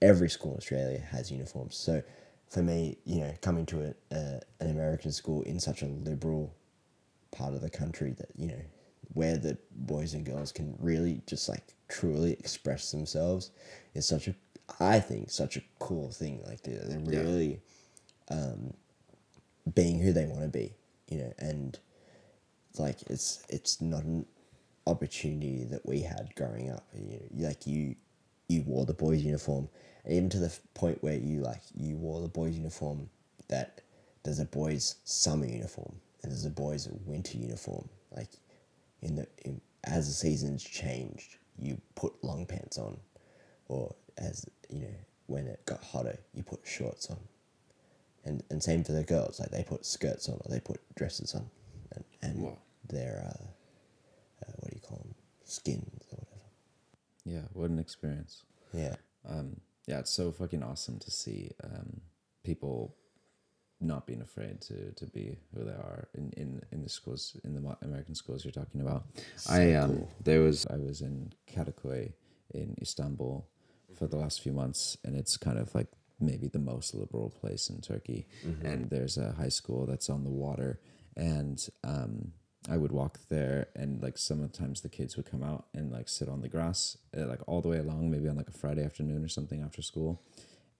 [0.00, 1.76] every school in Australia has uniforms.
[1.76, 2.02] So
[2.48, 6.54] for me, you know, coming to a, uh, an American school in such a liberal
[7.30, 8.60] part of the country that you know
[9.14, 13.50] where the boys and girls can really just like truly express themselves
[13.94, 14.34] is such a
[14.80, 17.22] I think such a cool thing like they're, they're Yeah.
[17.22, 17.60] really
[18.30, 18.72] um,
[19.74, 20.72] being who they want to be
[21.08, 21.78] you know and
[22.78, 24.26] like it's it's not an
[24.86, 27.94] opportunity that we had growing up you know, like you
[28.48, 29.68] you wore the boys uniform
[30.04, 33.08] and even to the point where you like you wore the boys uniform
[33.48, 33.82] that
[34.24, 38.28] there's a boys summer uniform and there's a boys winter uniform like
[39.02, 42.96] in the in, as the seasons changed you put long pants on
[43.68, 44.94] or as you know
[45.26, 47.18] when it got hotter you put shorts on
[48.24, 51.34] and and same for the girls like they put skirts on or they put dresses
[51.34, 51.50] on
[51.94, 52.58] and, and Wow.
[52.88, 53.44] their uh,
[54.46, 56.48] uh, what do you call them skins or whatever
[57.24, 58.44] Yeah, what an experience.
[58.72, 58.96] yeah
[59.28, 62.00] Um, yeah, it's so fucking awesome to see um,
[62.44, 62.94] people
[63.82, 67.54] not being afraid to, to be who they are in, in, in the schools in
[67.54, 69.04] the American schools you're talking about.
[69.48, 70.10] I um cool.
[70.22, 72.12] there was I was in Kadıköy
[72.54, 73.46] in Istanbul
[73.98, 75.88] for the last few months and it's kind of like
[76.20, 78.26] maybe the most liberal place in Turkey
[78.64, 80.78] and there's a high school that's on the water
[81.16, 82.32] and um
[82.70, 86.28] I would walk there and like sometimes the kids would come out and like sit
[86.28, 89.24] on the grass uh, like all the way along maybe on like a Friday afternoon
[89.24, 90.22] or something after school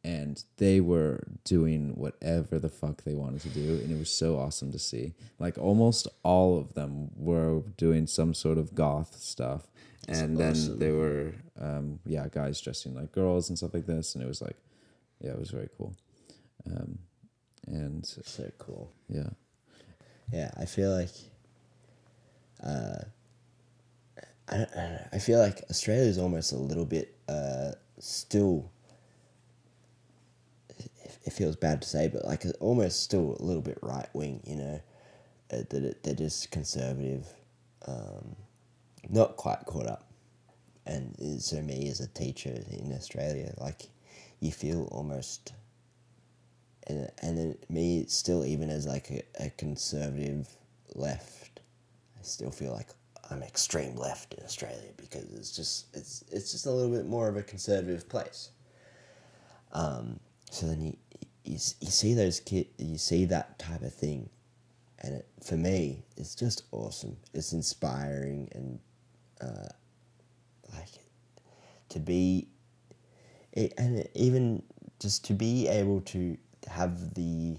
[0.04, 4.36] and they were doing whatever the fuck they wanted to do and it was so
[4.36, 5.14] awesome to see.
[5.38, 9.68] Like almost all of them were doing some sort of goth stuff
[10.08, 14.24] and then they were um yeah guys dressing like girls and stuff like this and
[14.24, 14.56] it was like
[15.20, 15.94] yeah it was very cool.
[16.66, 16.98] Um
[17.68, 18.92] and so cool.
[19.08, 19.30] Yeah.
[20.32, 21.10] Yeah i feel like
[22.64, 23.04] uh
[24.48, 28.70] I, don't, I, I feel like australia is almost a little bit uh still
[31.24, 34.56] it, feels bad to say but like almost still a little bit right wing you
[34.56, 34.80] know
[35.52, 37.26] uh, that they're just conservative
[37.86, 38.36] um
[39.08, 40.10] not quite caught up
[40.86, 43.88] and so me as a teacher in australia like
[44.40, 45.52] you feel almost
[46.86, 50.48] and and then me still even as like a, a conservative
[50.94, 51.60] left,
[52.18, 52.88] I still feel like
[53.30, 57.28] I'm extreme left in Australia because it's just it's it's just a little bit more
[57.28, 58.50] of a conservative place.
[59.72, 60.20] Um,
[60.52, 60.96] so then you,
[61.44, 64.28] you you see those kid you see that type of thing,
[65.00, 67.16] and it, for me it's just awesome.
[67.34, 68.78] It's inspiring and
[69.40, 69.68] uh,
[70.74, 70.88] like
[71.88, 72.48] to be
[73.52, 74.62] it, and even
[75.00, 76.36] just to be able to
[76.68, 77.56] have the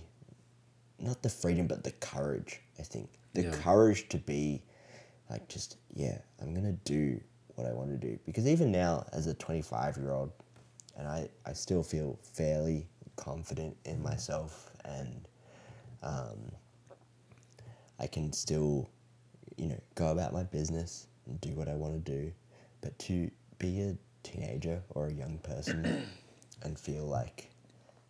[0.99, 3.51] not the freedom but the courage i think the Yeah.
[3.51, 4.61] courage to be
[5.29, 7.19] like just yeah i'm gonna do
[7.55, 10.31] what i want to do because even now as a 25 year old
[10.97, 15.27] and i i still feel fairly confident in myself and
[16.01, 16.51] um,
[17.99, 18.89] i can still
[19.57, 22.31] you know go about my business and do what i want to do
[22.81, 23.29] but to
[23.59, 26.07] be a teenager or a young person
[26.63, 27.49] and feel like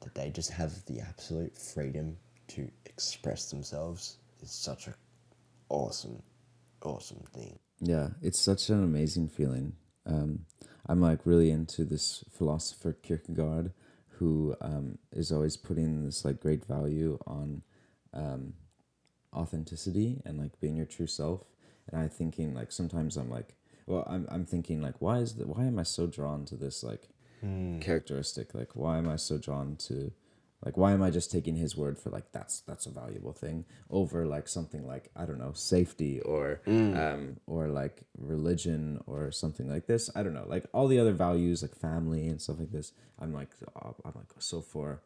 [0.01, 2.15] that they just have the absolute freedom
[2.47, 4.93] to express themselves is such a
[5.69, 6.21] awesome
[6.83, 9.73] awesome thing Yeah, it's such an amazing feeling.
[10.05, 10.45] Um,
[10.87, 13.71] I'm like really into this philosopher Kierkegaard,
[14.17, 17.63] who um, is always putting this like great value on
[18.13, 18.53] um,
[19.33, 21.41] authenticity and like being your true self.
[21.89, 23.55] And I thinking like sometimes I'm like,
[23.85, 26.83] well, I'm I'm thinking like, why is the, why am I so drawn to this
[26.83, 27.09] like
[27.81, 28.53] characteristic.
[28.53, 30.11] Like, why am I so drawn to,
[30.65, 33.65] like, why am I just taking his word for like that's that's a valuable thing
[33.89, 39.67] over like something like I don't know safety or um or like religion or something
[39.69, 40.09] like this.
[40.15, 42.93] I don't know, like all the other values like family and stuff like this.
[43.19, 45.01] I'm like uh, I'm like so for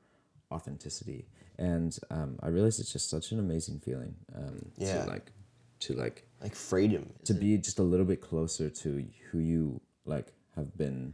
[0.51, 1.25] authenticity,
[1.57, 4.15] and um, I realize it's just such an amazing feeling.
[4.35, 5.03] Um, Yeah.
[5.03, 5.31] to like
[5.79, 7.13] to like Like freedom.
[7.25, 11.13] to be just a little bit closer to who you like have been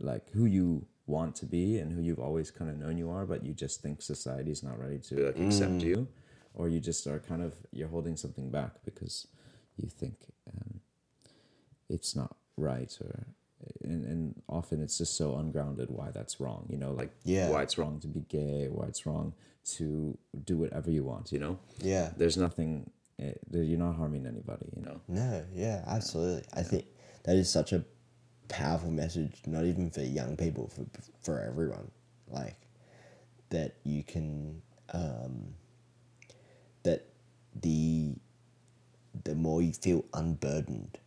[0.00, 3.26] like who you want to be and who you've always kind of known you are
[3.26, 6.06] but you just think society's not ready to like accept you
[6.54, 9.26] or you just are kind of you're holding something back because
[9.76, 10.14] you think
[10.48, 10.80] um,
[11.88, 13.26] it's not right or
[13.82, 17.48] and, and often it's just so ungrounded why that's wrong you know like Yeah.
[17.50, 19.34] why it's wrong to be gay why it's wrong
[19.76, 22.10] to do whatever you want you know Yeah.
[22.16, 26.44] there's nothing eh, you're not harming anybody you know No, yeah, absolutely.
[26.54, 26.86] I think
[27.24, 27.84] that is such a
[28.52, 30.84] powerful message, not even for young people, for
[31.22, 31.90] for everyone.
[32.28, 32.56] Like
[33.50, 35.54] that you can um,
[36.82, 37.06] that
[37.60, 38.14] the
[39.24, 40.98] the more you feel unburdened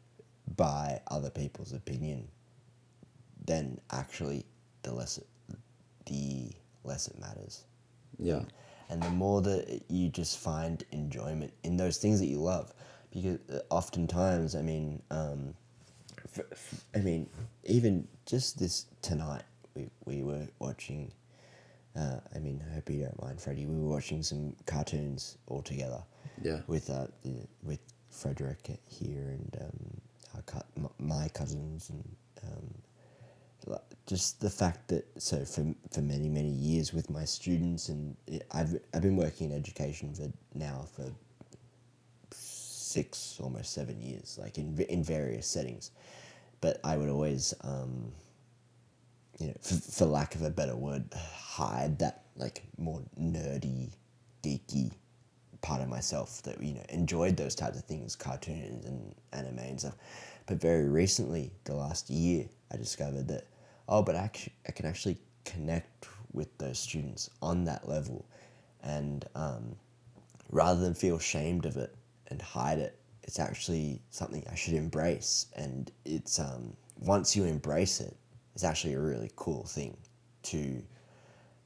[0.56, 2.28] by other people's opinion,
[3.46, 4.46] then actually
[4.84, 5.28] the less it,
[6.06, 6.52] the
[6.84, 7.64] less it matters
[8.20, 8.41] yeah
[8.89, 12.74] and the more that you just find enjoyment in those things that you love
[13.12, 15.54] because uh, oftentimes i mean um,
[16.96, 17.28] i mean
[17.64, 19.44] even just this tonight
[19.76, 21.12] we, we were watching
[21.96, 25.62] uh, i mean i hope you don't mind freddie we were watching some cartoons all
[25.62, 26.04] together
[26.44, 26.62] Yeah.
[26.68, 27.80] with uh, the, with
[28.10, 30.02] frederick here and um,
[30.54, 32.04] our m- my cousins and
[32.44, 38.16] um, just the fact that so for for many many years with my students and
[38.52, 41.10] I've I've been working in education for now for
[42.32, 45.92] six almost seven years like in in various settings,
[46.66, 48.11] but I would always um,
[49.38, 53.91] you know for, for lack of a better word hide that like more nerdy
[54.43, 54.91] geeky
[55.61, 59.80] part of myself that you know enjoyed those types of things cartoons and anime and
[59.80, 59.95] stuff.
[60.47, 63.45] But very recently the last year i discovered that
[63.88, 68.26] oh but actually i can actually connect with those students on that level
[68.82, 69.76] and um,
[70.49, 71.93] rather than feel ashamed of it
[72.30, 77.99] and hide it it's actually something i should embrace and it's um, once you embrace
[77.99, 78.15] it
[78.53, 79.97] it's actually a really cool thing
[80.43, 80.82] to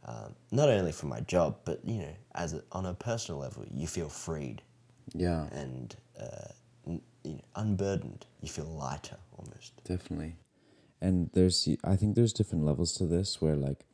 [0.05, 3.65] um, not only for my job, but you know, as a, on a personal level,
[3.69, 4.61] you feel freed
[5.13, 6.47] Yeah, and uh,
[6.87, 8.25] n- you know, unburdened.
[8.41, 9.73] You feel lighter almost.
[9.83, 10.35] definitely.
[11.01, 13.85] And there's, I think there's different levels to this where like,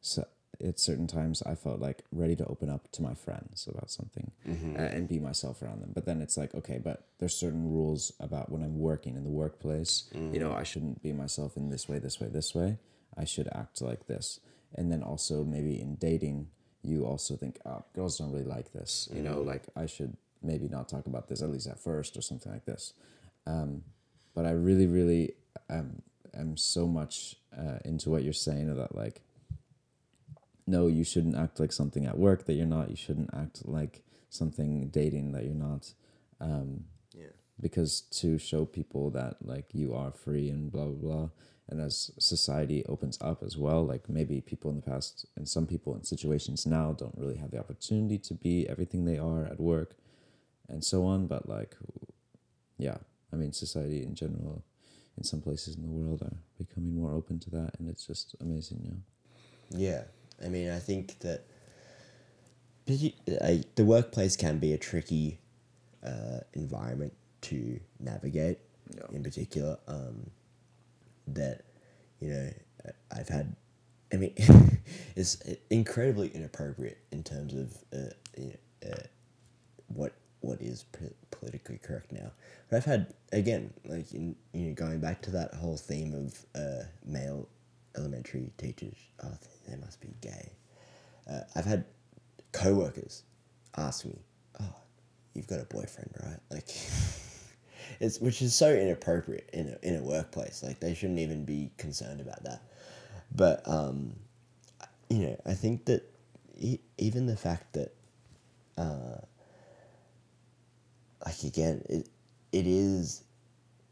[0.00, 0.24] so
[0.62, 4.30] at certain times I felt like ready to open up to my friends about something
[4.76, 5.92] uh, and be myself around them.
[5.94, 9.30] But then it's like, okay, but there's certain rules about when I'm working in the
[9.30, 10.04] workplace.
[10.34, 12.78] You know, I shouldn't be myself in this way, this way, this way.
[13.16, 14.40] I should act like this.
[14.74, 16.48] And then also maybe in dating,
[16.82, 19.08] you also think, oh, girls don't really like this.
[19.12, 22.22] You know, like I should maybe not talk about this at least at first or
[22.22, 22.92] something like this.
[23.46, 23.82] Um,
[24.34, 25.34] but I really, really
[25.70, 26.02] um,
[26.36, 29.22] am so much uh, into what you're saying that like,
[30.66, 32.90] no, you shouldn't act like something at work that you're not.
[32.90, 35.92] You shouldn't act like something dating that you're not.
[36.40, 36.84] Um,
[37.14, 37.32] Yeah.
[37.60, 41.28] because to show people that like you are free and blah blah blah
[41.68, 45.66] and as society opens up as well like maybe people in the past and some
[45.66, 49.60] people in situations now don't really have the opportunity to be everything they are at
[49.60, 49.94] work
[50.68, 51.76] and so on but like
[52.76, 52.98] yeah
[53.32, 54.64] i mean society in general
[55.16, 58.34] in some places in the world are becoming more open to that and it's just
[58.40, 58.98] amazing yeah
[59.86, 60.02] Yeah,
[60.44, 61.44] I mean, I think that
[62.90, 65.38] uh, the workplace can be a tricky
[66.04, 68.58] uh, environment to navigate.
[68.94, 69.02] Yeah.
[69.12, 70.30] In particular, um,
[71.28, 71.62] that
[72.20, 72.50] you know,
[72.86, 73.56] I- I've had.
[74.12, 74.34] I mean,
[75.16, 79.02] it's incredibly inappropriate in terms of uh, you know, uh,
[79.88, 82.30] what what is p- politically correct now.
[82.68, 86.46] But I've had again, like in you know, going back to that whole theme of
[86.54, 87.48] uh, male
[87.96, 88.96] elementary teachers.
[89.22, 89.32] Oh,
[89.68, 90.52] they must be gay.
[91.30, 91.84] Uh, I've had
[92.52, 93.22] co-workers
[93.76, 94.18] ask me,
[94.60, 94.74] "Oh,
[95.34, 96.68] you've got a boyfriend, right?" Like,
[98.00, 100.62] it's which is so inappropriate in a in a workplace.
[100.62, 102.62] Like, they shouldn't even be concerned about that.
[103.34, 104.14] But um,
[105.08, 106.02] you know, I think that
[106.58, 107.94] e- even the fact that
[108.78, 109.18] uh,
[111.24, 112.08] like again, it
[112.52, 113.23] it is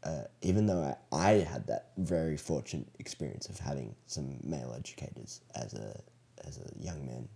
[0.05, 5.41] uh, even though I, I had that very fortunate experience of having some male educators
[5.55, 5.99] as a
[6.45, 7.27] as a young man,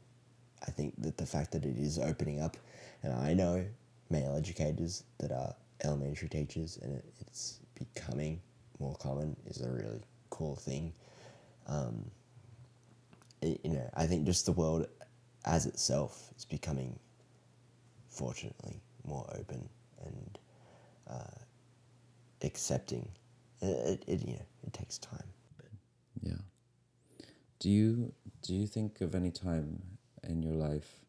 [0.68, 2.58] I think that the fact that it is opening up,
[3.04, 3.66] and I know
[4.10, 8.42] male educators that are elementary teachers, and it, it's becoming
[8.80, 10.94] more common is a really cool thing.
[11.68, 12.06] um,
[13.42, 14.88] it, you know, I think just the world
[15.46, 16.98] as itself is becoming,
[18.10, 19.70] fortunately, more open
[20.06, 20.40] and
[21.10, 21.38] uh,
[22.42, 23.10] accepting.
[23.62, 25.24] It, it, you know, it takes time.
[26.22, 26.34] Yeah.
[27.60, 29.82] Do you do you think of any time
[30.24, 31.00] in your life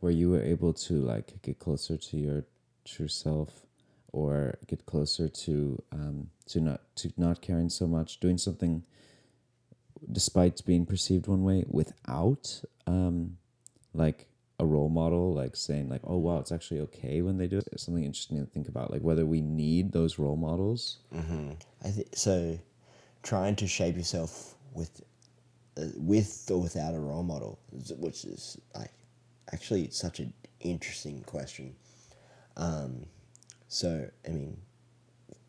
[0.00, 2.44] where you were able to like get closer to your
[2.84, 3.66] true self
[4.12, 8.84] or get closer to um, to not to not caring so much, doing something
[10.12, 13.36] despite being perceived one way without um,
[13.94, 14.28] like
[14.58, 17.68] a role model, like saying like, oh wow, it's actually okay when they do it.
[17.72, 20.98] It's something interesting to think about, like whether we need those role models.
[21.14, 21.52] Mm-hmm.
[21.84, 22.58] I think so.
[23.22, 25.02] Trying to shape yourself with,
[25.76, 27.58] uh, with or without a role model,
[27.98, 28.92] which is like,
[29.52, 31.74] actually such an interesting question.
[32.56, 33.06] Um,
[33.68, 34.56] so I mean,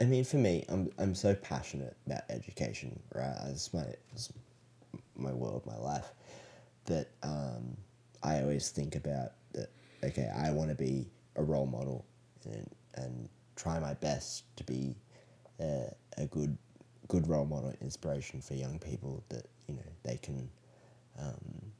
[0.01, 3.35] I mean for me, I'm I'm so passionate about education, right?
[3.47, 4.31] It's my it's
[5.15, 6.07] my world, my life,
[6.85, 7.77] that um,
[8.23, 9.69] I always think about that.
[10.03, 12.05] Okay, I want to be a role model
[12.45, 14.95] and and try my best to be
[15.59, 16.57] a, a good
[17.07, 20.49] good role model inspiration for young people that you know they can
[21.19, 21.71] um,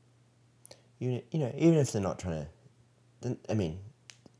[0.99, 2.47] you know, you know even if they're not trying to
[3.21, 3.79] then I mean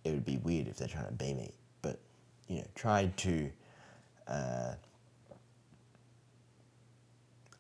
[0.04, 2.00] it would be weird if they're trying to be me but
[2.48, 3.52] you know try to
[4.28, 4.74] uh,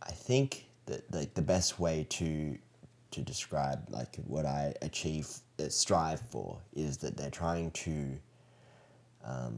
[0.02, 2.58] I think that like the best way to
[3.18, 5.28] to describe like what I achieve
[5.59, 8.20] uh, strive for is that they're trying to
[9.26, 9.57] um,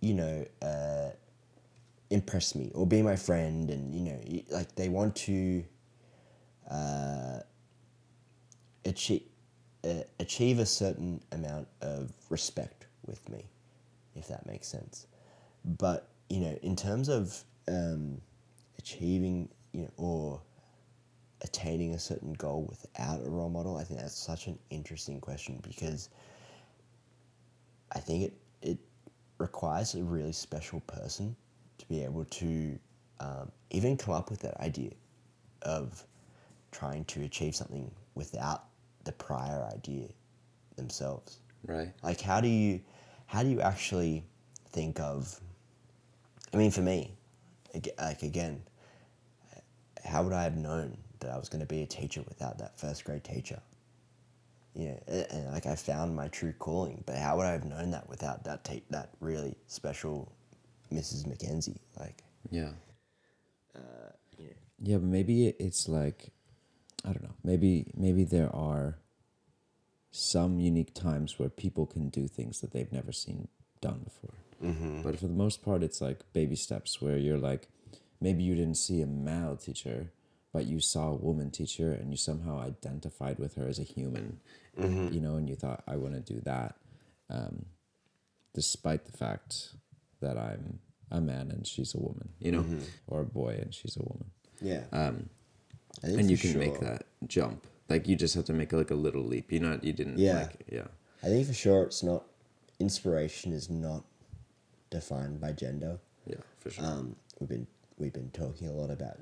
[0.00, 1.10] you know uh,
[2.10, 5.64] impress me or be my friend and you know like they want to
[6.70, 7.38] uh,
[8.84, 9.22] achieve
[9.82, 13.46] uh, achieve a certain amount of respect with me
[14.14, 15.06] if that makes sense.
[15.64, 18.20] But you know in terms of um,
[18.78, 20.40] achieving you know or
[21.44, 25.60] attaining a certain goal without a role model i think that's such an interesting question
[25.62, 26.08] because
[27.94, 28.78] i think it it
[29.38, 31.36] requires a really special person
[31.78, 32.78] to be able to
[33.20, 34.90] um, even come up with that idea
[35.62, 36.04] of
[36.72, 38.64] trying to achieve something without
[39.04, 40.08] the prior idea
[40.76, 41.38] themselves.
[41.66, 41.92] Right.
[42.02, 42.80] Like how do you
[43.26, 44.24] how do you actually
[44.70, 45.40] think of
[46.52, 47.12] I mean for me
[47.98, 48.62] like again
[50.04, 52.78] how would I have known that I was going to be a teacher without that
[52.78, 53.60] first grade teacher?
[54.74, 54.98] You know,
[55.30, 58.44] and like I found my true calling, but how would I have known that without
[58.44, 60.32] that te- that really special
[60.92, 61.26] Mrs.
[61.28, 61.78] McKenzie?
[61.98, 62.72] Like, Yeah.
[63.74, 64.52] uh, you know,
[64.82, 66.30] Yeah, but maybe it's like
[67.04, 67.34] I don't know.
[67.44, 68.98] Maybe maybe there are
[70.10, 73.48] some unique times where people can do things that they've never seen
[73.80, 74.34] done before.
[74.62, 75.02] mm-hmm.
[75.02, 77.68] But for the most part, it's like baby steps where you're like,
[78.20, 80.10] maybe you didn't see a male teacher,
[80.54, 84.38] but you saw a woman teacher and you somehow identified with her as a human,
[84.78, 86.76] you know, and you thought, I want to do that,
[87.28, 87.66] um,
[88.54, 89.70] despite the fact
[90.20, 90.78] that I'm
[91.10, 92.64] a man and she's a woman, you know,
[93.08, 94.30] or a boy and she's a woman.
[94.62, 95.28] yeah, Um,
[96.04, 97.66] and you can make that jump.
[97.88, 99.52] Like you just have to make like a little leap.
[99.52, 100.38] You not you didn't Yeah.
[100.42, 100.86] like yeah.
[101.22, 102.24] I think for sure it's not
[102.78, 104.04] inspiration is not
[104.90, 105.98] defined by gender.
[106.26, 106.84] Yeah, for sure.
[106.84, 107.66] Um, we've been
[107.98, 109.18] we've been talking a lot about,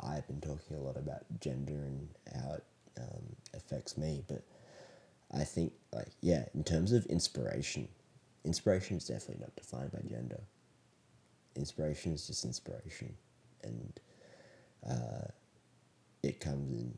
[0.00, 2.64] I've been talking a lot about gender and how it
[2.98, 4.22] um, affects me.
[4.26, 4.42] But
[5.32, 7.88] I think like yeah, in terms of inspiration,
[8.44, 10.40] inspiration is definitely not defined by gender.
[11.56, 13.14] Inspiration is just inspiration,
[13.64, 14.00] and
[14.88, 15.28] uh,
[16.22, 16.96] it comes in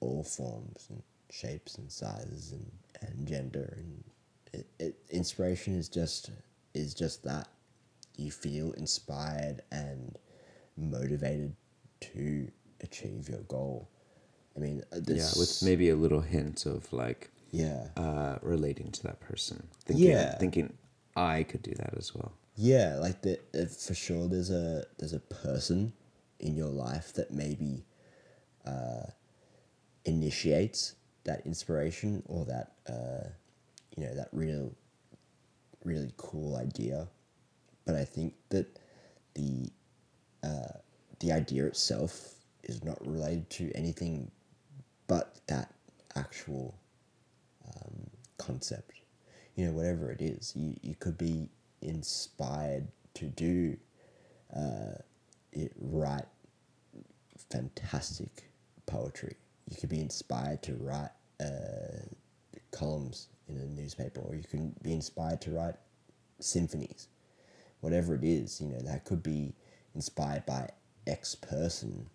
[0.00, 2.70] all forms and shapes and sizes and,
[3.02, 4.04] and gender and
[4.52, 6.30] it, it inspiration is just
[6.74, 7.48] is just that
[8.16, 10.18] you feel inspired and
[10.76, 11.54] motivated
[12.00, 13.88] to achieve your goal
[14.56, 19.02] i mean uh, yeah, with maybe a little hint of like yeah uh, relating to
[19.02, 19.66] that person.
[19.86, 20.38] Thinking, Yeah.
[20.38, 20.74] thinking
[21.16, 22.32] I could do that as well.
[22.56, 25.92] yeah like the, uh, for sure there's a there's a person
[26.40, 27.84] in your life that maybe
[28.66, 29.06] uh,
[30.04, 30.94] initiates
[31.24, 33.28] that inspiration or that uh,
[33.96, 34.72] you know that real
[35.84, 37.08] really cool idea
[37.84, 38.66] but i think that
[39.34, 39.70] the
[40.44, 40.78] uh,
[41.20, 44.30] the idea itself is not related to anything
[45.06, 45.72] but that
[46.14, 46.74] actual
[47.66, 48.92] um, concept.
[49.56, 51.48] You know whatever it is you, you could be
[51.82, 53.76] inspired to do
[54.54, 54.98] uh,
[55.52, 56.26] it write
[57.50, 58.50] fantastic
[58.86, 59.36] poetry.
[59.68, 61.10] You could be inspired to write
[61.40, 62.04] uh,
[62.70, 65.74] columns in a newspaper or you can be inspired to write
[66.38, 67.08] symphonies.
[67.80, 69.54] Whatever it is you know that could be
[69.94, 70.68] inspired by
[71.08, 72.06] X person,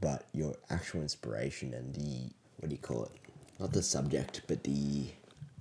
[0.00, 3.12] but your actual inspiration and the what do you call it?
[3.60, 5.06] Not the subject, but the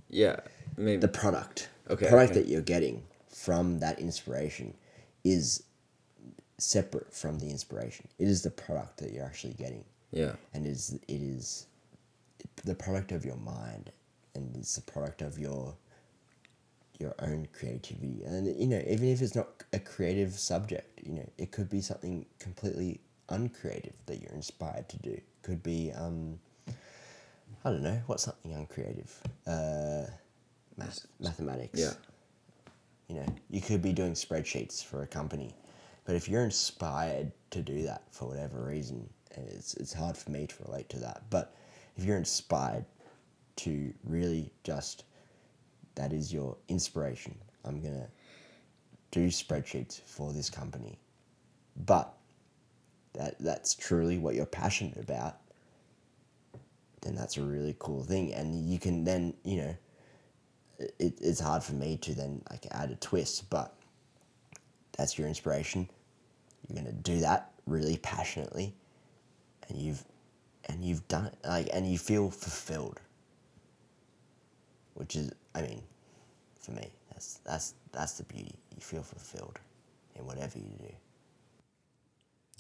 [0.10, 0.38] Yeah,
[0.78, 1.00] maybe.
[1.02, 1.70] the product.
[1.90, 2.42] Okay, The product okay.
[2.42, 4.74] that you're getting from that inspiration
[5.24, 5.64] is
[6.58, 8.08] separate from the inspiration.
[8.20, 9.84] It is the product that you're actually getting.
[10.12, 11.68] yeah, And it is it is
[12.66, 13.92] the product of your mind
[14.36, 15.76] and it's the product of your
[17.02, 18.24] your own creativity.
[18.26, 21.82] And you know, even if it's not a creative subject, you know, it could be
[21.82, 25.20] something completely uncreative that you're inspired to do.
[25.44, 26.40] Could be um
[27.64, 29.12] I don't know, what's something uncreative?
[29.48, 30.06] Uh
[30.78, 31.80] math, mathematics.
[31.80, 31.94] yeah,
[33.08, 35.54] You know, you could be doing spreadsheets for a company,
[36.06, 40.32] but if you're inspired to do that for whatever reason, and it's it's hard for
[40.32, 41.56] me to relate to that, but
[41.98, 42.86] if you're inspired
[43.58, 45.04] to really just
[45.96, 47.38] that is your inspiration.
[47.66, 48.08] I'm gonna
[49.12, 51.00] do spreadsheets for this company,
[51.86, 52.14] but
[53.14, 55.38] that that's truly what you're passionate about.
[57.02, 59.76] Then that's a really cool thing, and you can then you know
[61.00, 63.76] it, it's hard for me to then like add a twist, but
[64.98, 65.90] that's your inspiration.
[66.68, 68.74] You're gonna do that really passionately,
[69.68, 70.04] and you've
[70.66, 73.00] and you've done it like and you feel fulfilled.
[74.94, 75.82] Which is, I mean,
[76.60, 78.56] for me, that's that's that's the beauty.
[78.76, 79.60] You feel fulfilled
[80.16, 80.94] in whatever you do.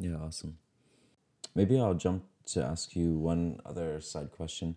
[0.10, 0.18] yeah.
[0.18, 0.58] Awesome.
[1.56, 4.76] Maybe I'll jump to ask you one other side question.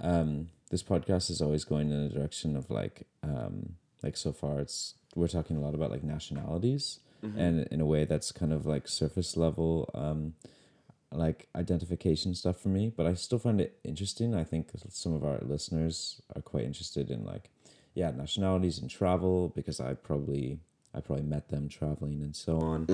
[0.00, 4.60] Um, this podcast is always going in a direction of like, um, like so far
[4.60, 7.00] it's we're talking a lot about like nationalities,
[7.38, 9.88] and in a way that's kind of like surface level.
[9.94, 10.34] Um,
[11.16, 14.34] like identification stuff for me, but I still find it interesting.
[14.34, 17.50] I think some of our listeners are quite interested in like,
[17.94, 20.58] yeah, nationalities and travel because I probably
[20.94, 22.84] I probably met them traveling and so on.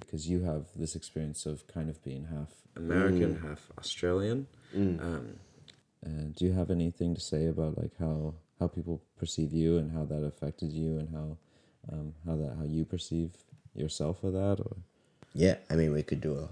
[0.00, 4.46] Because you have this experience of kind of being half American, half Australian.
[4.74, 5.40] Um,
[6.02, 9.92] and do you have anything to say about like how how people perceive you and
[9.92, 11.36] how that affected you and how
[11.92, 13.30] um, how that how you perceive
[13.74, 14.76] yourself with that or
[15.34, 16.48] Yeah, I mean, we could do a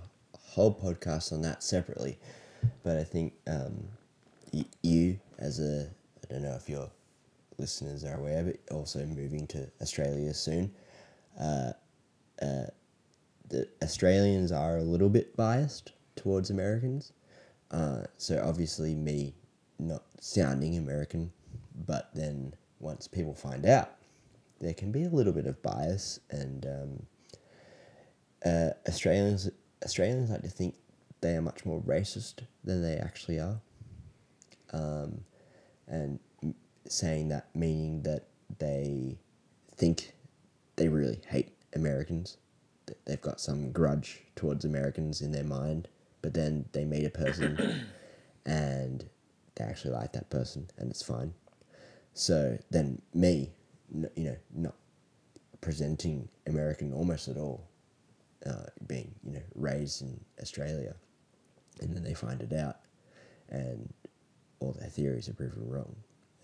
[0.46, 2.18] whole podcast on that separately,
[2.82, 3.84] but I think um,
[4.52, 5.88] y- you, as a,
[6.24, 6.90] I don't know if your
[7.58, 10.72] listeners are aware, but also moving to Australia soon,
[11.40, 11.72] uh,
[12.42, 12.66] uh,
[13.48, 17.12] the Australians are a little bit biased towards Americans.
[17.70, 19.34] Uh, so obviously, me
[19.78, 21.32] not sounding American,
[21.86, 23.92] but then once people find out,
[24.60, 26.66] there can be a little bit of bias and.
[26.66, 27.06] Um,
[28.44, 29.50] uh, Australians
[29.84, 30.74] Australians like to think
[31.20, 33.60] they are much more racist than they actually are,
[34.72, 35.20] um,
[35.86, 36.18] and
[36.88, 38.26] saying that meaning that
[38.58, 39.18] they
[39.76, 40.12] think
[40.76, 42.36] they really hate Americans.
[43.04, 45.88] They've got some grudge towards Americans in their mind,
[46.22, 47.86] but then they meet a person
[48.46, 49.04] and
[49.56, 51.34] they actually like that person, and it's fine.
[52.14, 53.52] So then me,
[53.92, 54.74] you know, not
[55.60, 57.66] presenting American almost at all,
[58.46, 60.94] uh, being you know raised in Australia,
[61.80, 62.76] and then they find it out,
[63.48, 63.92] and
[64.60, 65.96] all their theories are proven wrong.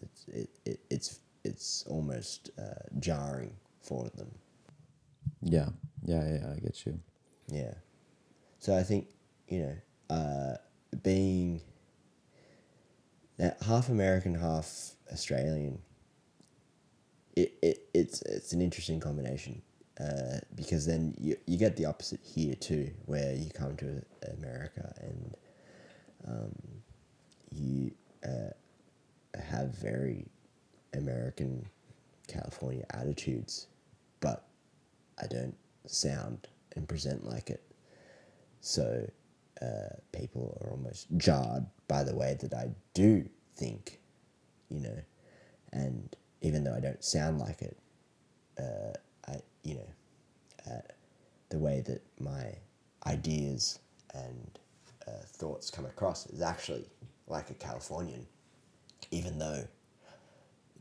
[0.02, 4.30] It's it, it it's it's almost uh, jarring for them.
[5.42, 5.68] yeah
[6.04, 6.98] yeah yeah I get you
[7.48, 7.74] Yeah.
[8.58, 9.08] So I think,
[9.48, 9.76] you know,
[10.16, 10.56] uh,
[11.02, 11.60] being
[13.38, 15.80] that half American, half Australian,
[17.34, 19.62] it, it it's it's an interesting combination.
[20.00, 24.02] Uh, because then you, you get the opposite here too, where you come to
[24.38, 25.36] America and
[26.26, 26.54] um,
[27.50, 27.90] you
[28.24, 28.50] uh,
[29.38, 30.26] have very
[30.94, 31.66] American
[32.26, 33.66] California attitudes,
[34.20, 34.46] but
[35.20, 35.54] I don't
[35.86, 37.62] sound and present like it.
[38.60, 39.06] So
[39.60, 44.00] uh, people are almost jarred by the way that I do think,
[44.70, 44.98] you know,
[45.72, 47.76] and even though I don't sound like it,
[48.58, 48.96] uh,
[49.62, 50.80] you know, uh,
[51.50, 52.54] the way that my
[53.06, 53.78] ideas
[54.14, 54.58] and
[55.06, 56.84] uh, thoughts come across is actually
[57.26, 58.26] like a Californian,
[59.10, 59.70] even though it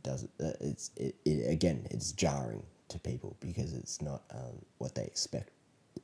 [0.04, 4.96] does uh, it's it, it again it's jarring to people because it's not um, what
[4.96, 5.52] they expect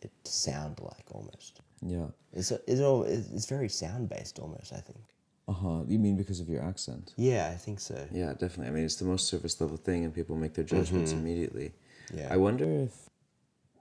[0.02, 1.62] it to sound like almost.
[1.82, 4.72] yeah It's it's all it's it's very sound based almost.
[4.74, 5.00] I think.
[5.48, 8.08] uh huh you mean because of your accent Yeah, I think so.
[8.12, 8.68] Yeah, definitely.
[8.68, 11.74] I mean, it's the most surface level thing, and people make their judgments immediately.
[12.14, 12.28] Yeah.
[12.32, 13.10] I wonder if,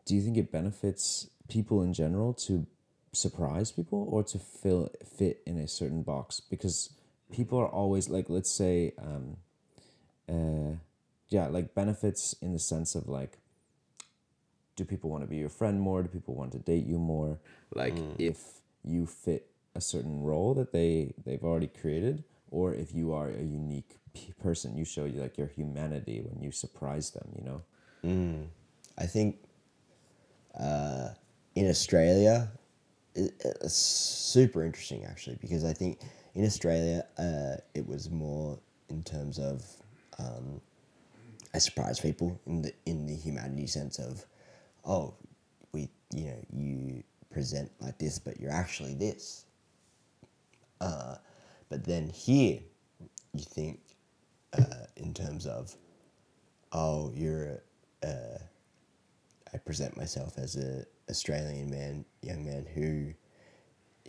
[0.05, 2.67] do you think it benefits people in general to
[3.13, 6.41] surprise people or to fill fit in a certain box?
[6.41, 6.91] Because
[7.33, 9.37] people are always like, let's say, um,
[10.29, 10.77] uh,
[11.29, 13.39] yeah, like benefits in the sense of like,
[14.77, 16.03] do people want to be your friend more?
[16.03, 17.39] Do people want to date you more?
[17.75, 23.13] Like if you fit a certain role that they they've already created, or if you
[23.15, 27.29] are a unique p- person, you show you like your humanity when you surprise them.
[27.37, 27.63] You know.
[28.99, 29.37] I think
[30.59, 31.09] uh,
[31.55, 32.51] in Australia,
[33.15, 36.01] it, it's super interesting actually because I think
[36.35, 39.65] in Australia uh, it was more in terms of
[40.19, 40.61] um,
[41.55, 44.25] I surprise people in the in the humanity sense of
[44.85, 45.15] oh
[45.73, 49.47] we you know you present like this but you're actually this.
[50.81, 51.17] Uh,
[51.69, 52.61] but then here
[53.33, 53.81] you think
[54.59, 55.75] uh, in terms of
[56.73, 57.63] oh you're
[58.07, 58.39] uh,
[59.53, 63.13] I present myself as a Australian man, young man who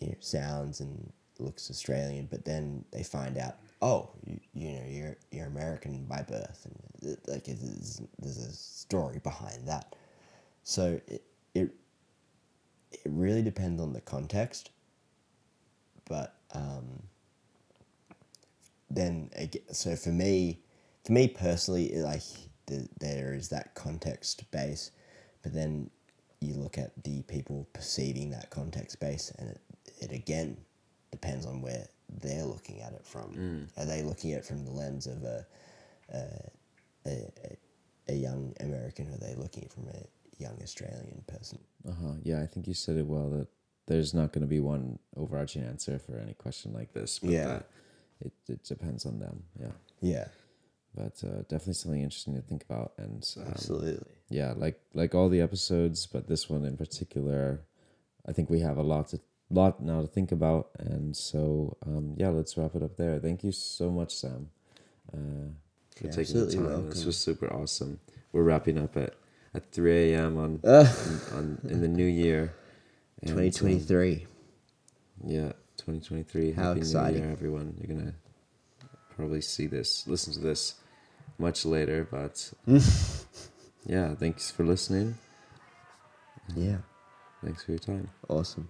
[0.01, 4.83] you know, sounds and looks Australian, but then they find out, oh, you, you know,
[4.87, 9.95] you're you're American by birth, and like is, there's a story behind that.
[10.63, 11.23] So it,
[11.53, 11.75] it
[12.91, 14.71] it really depends on the context,
[16.05, 17.03] but um,
[18.89, 19.29] then
[19.71, 20.59] so for me,
[21.05, 22.23] for me personally, like
[22.67, 24.91] the, there is that context base,
[25.43, 25.89] but then
[26.41, 29.61] you look at the people perceiving that context base, and it,
[29.99, 30.57] it again
[31.11, 31.87] depends on where
[32.21, 33.67] they're looking at it from.
[33.77, 35.45] Are they looking at it from the lens of a
[36.13, 36.17] a,
[37.05, 37.57] a, a-
[38.09, 41.59] a young American, or are they looking at it from a young Australian person?
[41.85, 42.13] Uh huh.
[42.23, 43.47] Yeah, I think you said it well that
[43.87, 47.19] there's not going to be one overarching answer for any question like this.
[47.19, 47.47] But Yeah.
[47.47, 47.65] that
[48.21, 49.43] it, it depends on them.
[49.59, 49.71] Yeah.
[49.99, 50.27] Yeah,
[50.97, 52.93] But uh, definitely something interesting to think about.
[52.97, 54.03] And um, absolutely.
[54.29, 57.61] yeah, like like all the episodes, but this one in particular,
[58.27, 59.19] I think we have a lot to
[59.51, 60.69] lot now to think about.
[60.79, 63.19] And so um, yeah, let's wrap it up there.
[63.19, 64.49] Thank you so much, Sam,
[65.13, 65.53] uh,
[65.95, 66.89] for You're taking the absolutely time.
[66.89, 67.99] This was super awesome.
[68.31, 69.13] We're wrapping up at
[69.53, 70.37] at three a.m.
[70.37, 70.91] on, Uh,
[71.33, 72.53] on on in the new year.
[73.25, 74.25] Um, Twenty twenty three.
[75.23, 76.51] yeah, 2023.
[76.51, 77.21] How Happy exciting.
[77.21, 77.75] New Year, everyone.
[77.79, 78.13] You're going to
[79.15, 80.75] probably see this, listen to this
[81.37, 82.51] much later, but
[83.85, 85.15] yeah, thanks for listening.
[86.55, 86.77] Yeah,
[87.43, 88.09] Thanks for your time.
[88.29, 88.69] awesome.